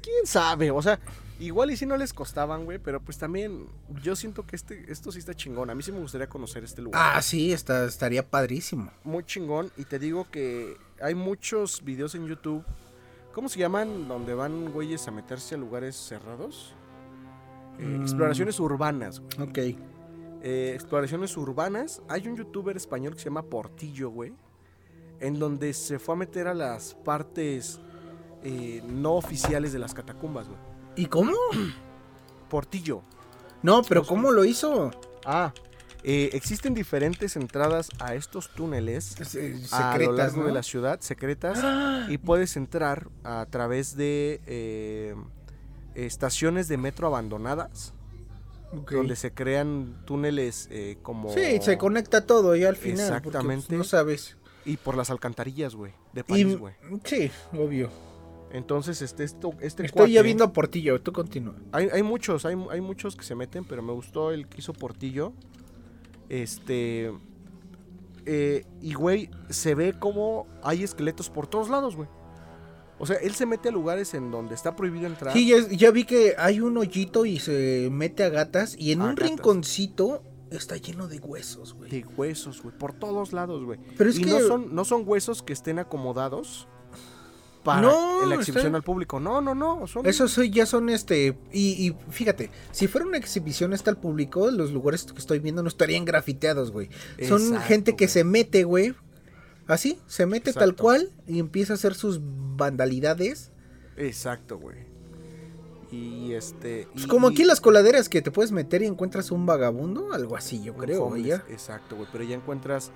[0.03, 1.01] quién sabe, o sea,
[1.41, 3.67] Igual y si no les costaban, güey, pero pues también
[4.03, 5.71] yo siento que este, esto sí está chingón.
[5.71, 7.17] A mí sí me gustaría conocer este lugar.
[7.17, 8.91] Ah, sí, está, estaría padrísimo.
[9.05, 9.73] Muy chingón.
[9.79, 12.63] Y te digo que hay muchos videos en YouTube.
[13.33, 14.07] ¿Cómo se llaman?
[14.07, 16.75] Donde van güeyes a meterse a lugares cerrados.
[17.79, 18.03] Eh, mm.
[18.03, 19.21] Exploraciones urbanas.
[19.21, 19.49] Güey.
[19.49, 19.59] Ok.
[20.43, 22.03] Eh, exploraciones urbanas.
[22.09, 24.35] Hay un youtuber español que se llama Portillo, güey.
[25.21, 27.81] En donde se fue a meter a las partes
[28.43, 30.70] eh, no oficiales de las catacumbas, güey.
[30.97, 31.33] ¿Y cómo?
[32.49, 33.03] Portillo.
[33.63, 34.91] No, pero ¿cómo lo hizo?
[35.25, 35.53] Ah,
[36.03, 41.61] eh, existen diferentes entradas a estos túneles secretas, a lo largo de la ciudad, secretas,
[41.63, 42.07] ¡Ah!
[42.09, 45.15] y puedes entrar a través de eh,
[45.95, 47.95] estaciones de metro abandonadas.
[48.89, 51.35] Donde se crean túneles eh, como.
[51.35, 53.09] Sí, se conecta todo y al final.
[53.09, 53.77] Pues, Exactamente.
[53.77, 54.37] no sabes.
[54.65, 55.93] Y por las alcantarillas, güey.
[56.13, 56.75] De París, güey.
[57.03, 57.91] Sí, obvio.
[58.53, 61.55] Entonces, este, esto, este Estoy ya viendo a Portillo, tú continúa.
[61.73, 64.73] Hay, hay muchos, hay, hay, muchos que se meten, pero me gustó el que hizo
[64.73, 65.33] Portillo.
[66.29, 67.13] Este.
[68.27, 72.09] Eh, y, güey, se ve como hay esqueletos por todos lados, güey.
[72.99, 75.33] O sea, él se mete a lugares en donde está prohibido entrar.
[75.33, 78.77] Sí, ya, vi que hay un hoyito y se mete a gatas.
[78.79, 81.91] Y en un rinconcito está lleno de huesos, güey.
[81.91, 82.77] De huesos, güey.
[82.77, 83.79] Por todos lados, güey.
[83.97, 84.31] Pero es y que...
[84.31, 86.69] no, son, no son huesos que estén acomodados
[87.63, 87.83] para
[88.27, 89.21] la exhibición al público.
[89.21, 89.87] No, no, no.
[89.87, 90.07] Son...
[90.07, 91.37] Esos ya son este.
[91.53, 95.69] Y, fíjate, si fuera una exhibición está al público, los lugares que estoy viendo no
[95.69, 96.89] estarían grafiteados, güey.
[97.27, 98.95] Son gente que se mete, güey.
[99.67, 103.53] Así, se mete tal cual y empieza a hacer sus vandalidades.
[103.97, 104.79] Exacto, güey.
[105.93, 106.89] Y este.
[106.93, 110.63] Pues como aquí las coladeras que te puedes meter y encuentras un vagabundo, algo así,
[110.63, 111.31] yo creo, güey.
[111.31, 112.09] Exacto, güey.
[112.11, 112.91] Pero ya encuentras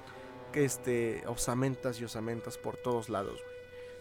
[0.53, 3.54] que este osamentas y osamentas por todos lados, güey.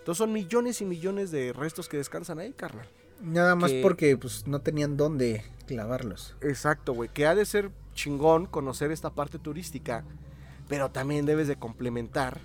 [0.03, 2.85] Entonces son millones y millones de restos que descansan ahí, carnal.
[3.21, 6.35] Nada más porque pues no tenían dónde clavarlos.
[6.41, 7.07] Exacto, güey.
[7.07, 10.03] Que ha de ser chingón conocer esta parte turística,
[10.67, 12.41] pero también debes de complementar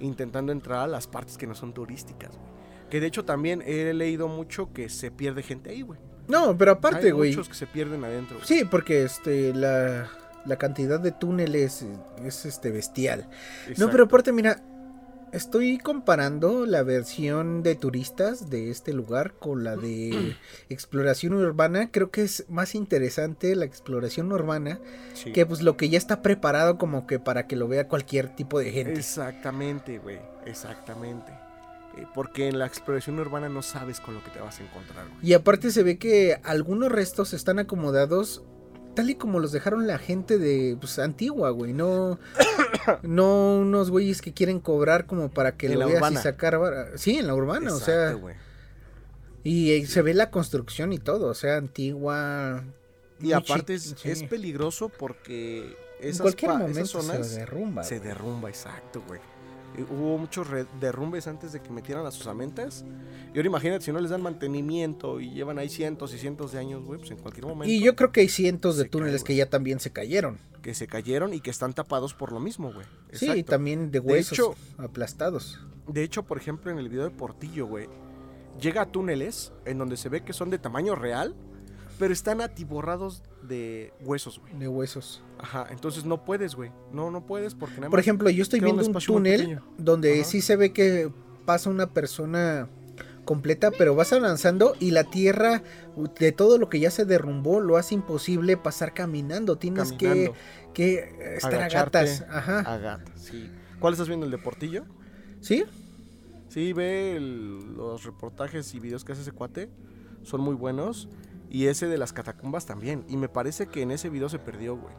[0.00, 2.50] intentando entrar a las partes que no son turísticas, güey.
[2.88, 6.00] Que de hecho también he leído mucho que se pierde gente ahí, güey.
[6.28, 7.28] No, pero aparte, güey.
[7.28, 8.38] Hay muchos que se pierden adentro.
[8.42, 10.08] Sí, porque este la,
[10.46, 11.84] la cantidad de túneles
[12.24, 13.28] es este bestial.
[13.76, 14.62] No, pero aparte, mira,
[15.32, 20.36] Estoy comparando la versión de turistas de este lugar con la de
[20.68, 21.90] exploración urbana.
[21.90, 24.78] Creo que es más interesante la exploración urbana
[25.32, 28.58] que pues lo que ya está preparado como que para que lo vea cualquier tipo
[28.58, 28.92] de gente.
[28.92, 30.20] Exactamente, güey.
[30.44, 31.32] Exactamente.
[31.96, 35.06] Eh, porque en la exploración urbana no sabes con lo que te vas a encontrar.
[35.22, 38.44] Y aparte se ve que algunos restos están acomodados
[38.94, 41.72] tal y como los dejaron la gente de pues, antigua, güey.
[41.72, 42.18] No,
[43.02, 46.92] no unos güeyes que quieren cobrar como para que lo veas y sacar.
[46.96, 48.16] Sí, en la urbana, o sea.
[49.44, 52.64] Y eh, se ve la construcción y todo, o sea, antigua.
[53.20, 53.94] Y aparte es,
[54.28, 57.84] peligroso porque esas, en cualquier momento se derrumba.
[57.84, 59.31] Se derrumba, exacto, güey
[59.90, 60.46] hubo muchos
[60.80, 62.84] derrumbes antes de que metieran las osamentas.
[63.32, 66.58] Y ahora imagínate, si no les dan mantenimiento y llevan ahí cientos y cientos de
[66.58, 67.72] años, güey, pues en cualquier momento.
[67.72, 70.38] Y yo creo que hay cientos de túneles que ya también se cayeron.
[70.60, 72.86] Que se cayeron y que están tapados por lo mismo, güey.
[73.12, 75.60] Sí, también de huesos aplastados.
[75.88, 77.88] De hecho, por ejemplo, en el video de Portillo, güey,
[78.60, 81.34] llega a túneles en donde se ve que son de tamaño real,
[81.98, 84.54] pero están atiborrados de huesos, güey.
[84.58, 85.22] De huesos.
[85.38, 86.70] Ajá, entonces no puedes, güey.
[86.92, 90.20] No, no puedes porque nada Por más ejemplo, yo estoy un viendo un túnel donde
[90.20, 90.24] Ajá.
[90.30, 91.10] sí se ve que
[91.44, 92.68] pasa una persona
[93.24, 95.62] completa, pero vas avanzando y la tierra
[96.18, 99.56] de todo lo que ya se derrumbó lo hace imposible pasar caminando.
[99.58, 100.34] Tienes que, caminando.
[100.74, 101.98] que estar a Agacharte.
[101.98, 102.24] gatas.
[102.28, 102.60] Ajá.
[102.60, 103.50] A gata, sí.
[103.80, 104.26] ¿Cuál estás viendo?
[104.26, 104.84] ¿El de Portillo?
[105.40, 105.64] ¿Sí?
[106.48, 109.68] Sí, ve el- los reportajes y videos que hace ese cuate.
[110.22, 111.08] Son muy buenos.
[111.54, 113.04] Y ese de las catacumbas también.
[113.08, 114.94] Y me parece que en ese video se perdió, güey.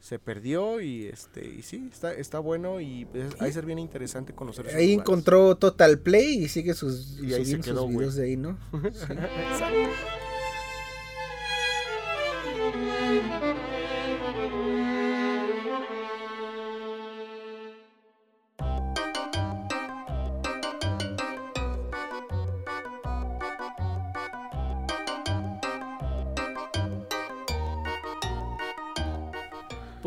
[0.00, 3.78] Se perdió y este y sí, está, está bueno y es, ha de ser bien
[3.78, 5.00] interesante conocer esos Ahí lugares.
[5.00, 7.96] encontró Total Play y sigue sus, Y ahí se quedó, sus güey.
[7.98, 8.58] videos de ahí, ¿no?
[8.84, 10.23] Exacto.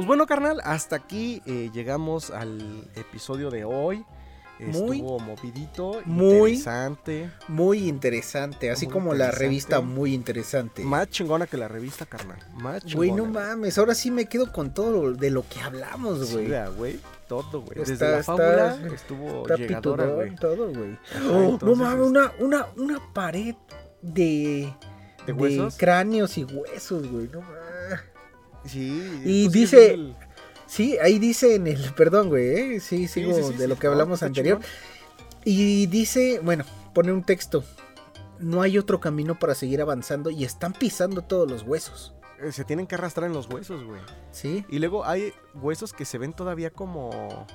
[0.08, 2.62] Pues bueno, carnal, hasta aquí eh, llegamos al
[2.96, 4.06] episodio de hoy.
[4.58, 7.30] Muy- Estuvo movidito, muy- interesante.
[7.50, 10.82] Muy interesante, así Muy como la revista muy interesante.
[10.86, 12.40] Más chingona que la revista, carnal.
[12.54, 12.96] Más chingona.
[12.96, 16.48] Güey, no mames, ahora sí me quedo con todo de lo que hablamos, güey.
[16.48, 17.02] vea, güey.
[17.28, 17.78] Todo, güey.
[17.78, 20.36] Desde Está- la está- fábula estuvo Está llegadora, güey.
[20.38, 20.98] todo, güey.
[21.30, 23.56] Oh, no mames, una, una, una pared
[24.02, 24.74] de,
[25.26, 25.76] ¿De huesos?
[25.78, 27.28] cráneos y huesos, güey.
[27.28, 27.67] No mames.
[28.68, 29.22] Sí.
[29.26, 30.16] Y dice- el-
[30.68, 32.80] Sí, ahí dice en el, perdón, güey, ¿eh?
[32.82, 34.60] sí, sigo sí, sí, de lo que hablamos anterior.
[35.46, 37.64] Y dice, bueno, pone un texto.
[38.40, 42.14] No hay otro camino para seguir avanzando y están pisando todos los huesos.
[42.44, 44.02] Eh, Se tienen que arrastrar en los huesos, güey.
[44.32, 44.66] ¿Sí?
[44.70, 47.48] Y luego hay huesos que se ven todavía como...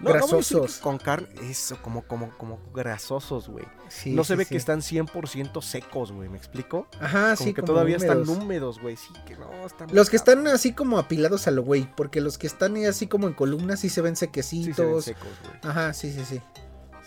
[0.00, 0.78] No, voy a Grasosos.
[0.78, 3.66] con carne, eso, como, como, como grasosos, güey.
[3.88, 4.50] Sí, no se sí, ve sí.
[4.50, 6.86] que están 100% secos, güey, ¿me explico?
[7.00, 8.16] Ajá, Como sí, que como todavía húmedos.
[8.28, 8.96] están húmedos, güey.
[8.96, 9.88] Sí, que no, están...
[9.94, 13.26] Los que están así como apilados a lo güey, porque los que están así como
[13.28, 15.04] en columnas sí se ven Sí, se ven sequecitos.
[15.04, 15.58] secos, güey.
[15.70, 16.40] Ajá, sí, sí, sí.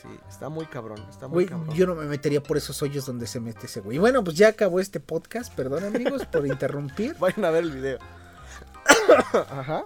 [0.01, 1.75] Sí, está muy cabrón, está muy Güey, cabrón.
[1.75, 3.97] yo no me metería por esos hoyos donde se mete ese güey.
[3.97, 7.15] Bueno, pues ya acabó este podcast, perdón amigos por interrumpir.
[7.19, 7.99] Vayan a ver el video.
[9.33, 9.83] Ajá.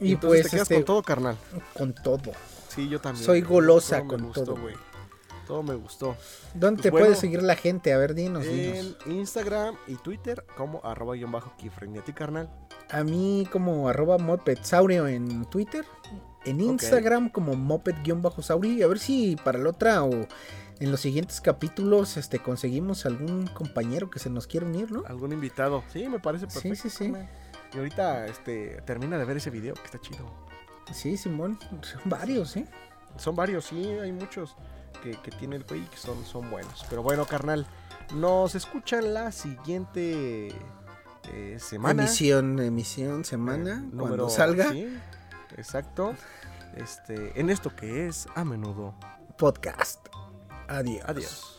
[0.00, 1.36] Y pues te quedas este, con todo, carnal.
[1.76, 2.32] con todo.
[2.68, 3.24] Sí, yo también.
[3.24, 4.58] Soy golosa me con gustó, todo.
[5.46, 6.14] Todo me gustó.
[6.54, 7.06] ¿Dónde Pues te bueno.
[7.06, 7.92] puede seguir la gente?
[7.94, 8.96] A ver, dinos, En dinos.
[9.06, 11.96] Instagram y Twitter como arroba guion bajo keyframe.
[11.96, 12.50] ¿Y a ti, carnal?
[12.90, 15.86] A mí como arroba mopedsaurio en Twitter.
[16.44, 18.72] En Instagram como moped-saurio.
[18.72, 20.10] Y a ver si para la otra o
[20.80, 25.02] en los siguientes capítulos este conseguimos algún compañero que se nos quiera unir, ¿no?
[25.06, 25.82] ¿Algún invitado?
[25.92, 26.76] Sí, me parece Sí, perfecto.
[26.82, 27.04] sí, sí.
[27.10, 27.30] carnal.
[27.72, 30.26] Y ahorita este, termina de ver ese video que está chido.
[30.92, 31.58] Sí, Simón.
[31.82, 32.66] Son varios, ¿eh?
[33.16, 34.56] Son varios, sí, hay muchos
[35.02, 36.86] que, que tiene el güey que son, son buenos.
[36.88, 37.66] Pero bueno, carnal,
[38.14, 40.48] nos escuchan la siguiente
[41.32, 42.04] eh, semana.
[42.04, 43.84] Emisión, emisión, semana.
[43.86, 44.70] Eh, cuando salga.
[44.70, 44.98] sí,
[45.56, 46.14] exacto.
[46.76, 48.94] Este, en esto que es a menudo.
[49.36, 50.06] podcast.
[50.68, 51.04] Adiós.
[51.06, 51.58] Adiós.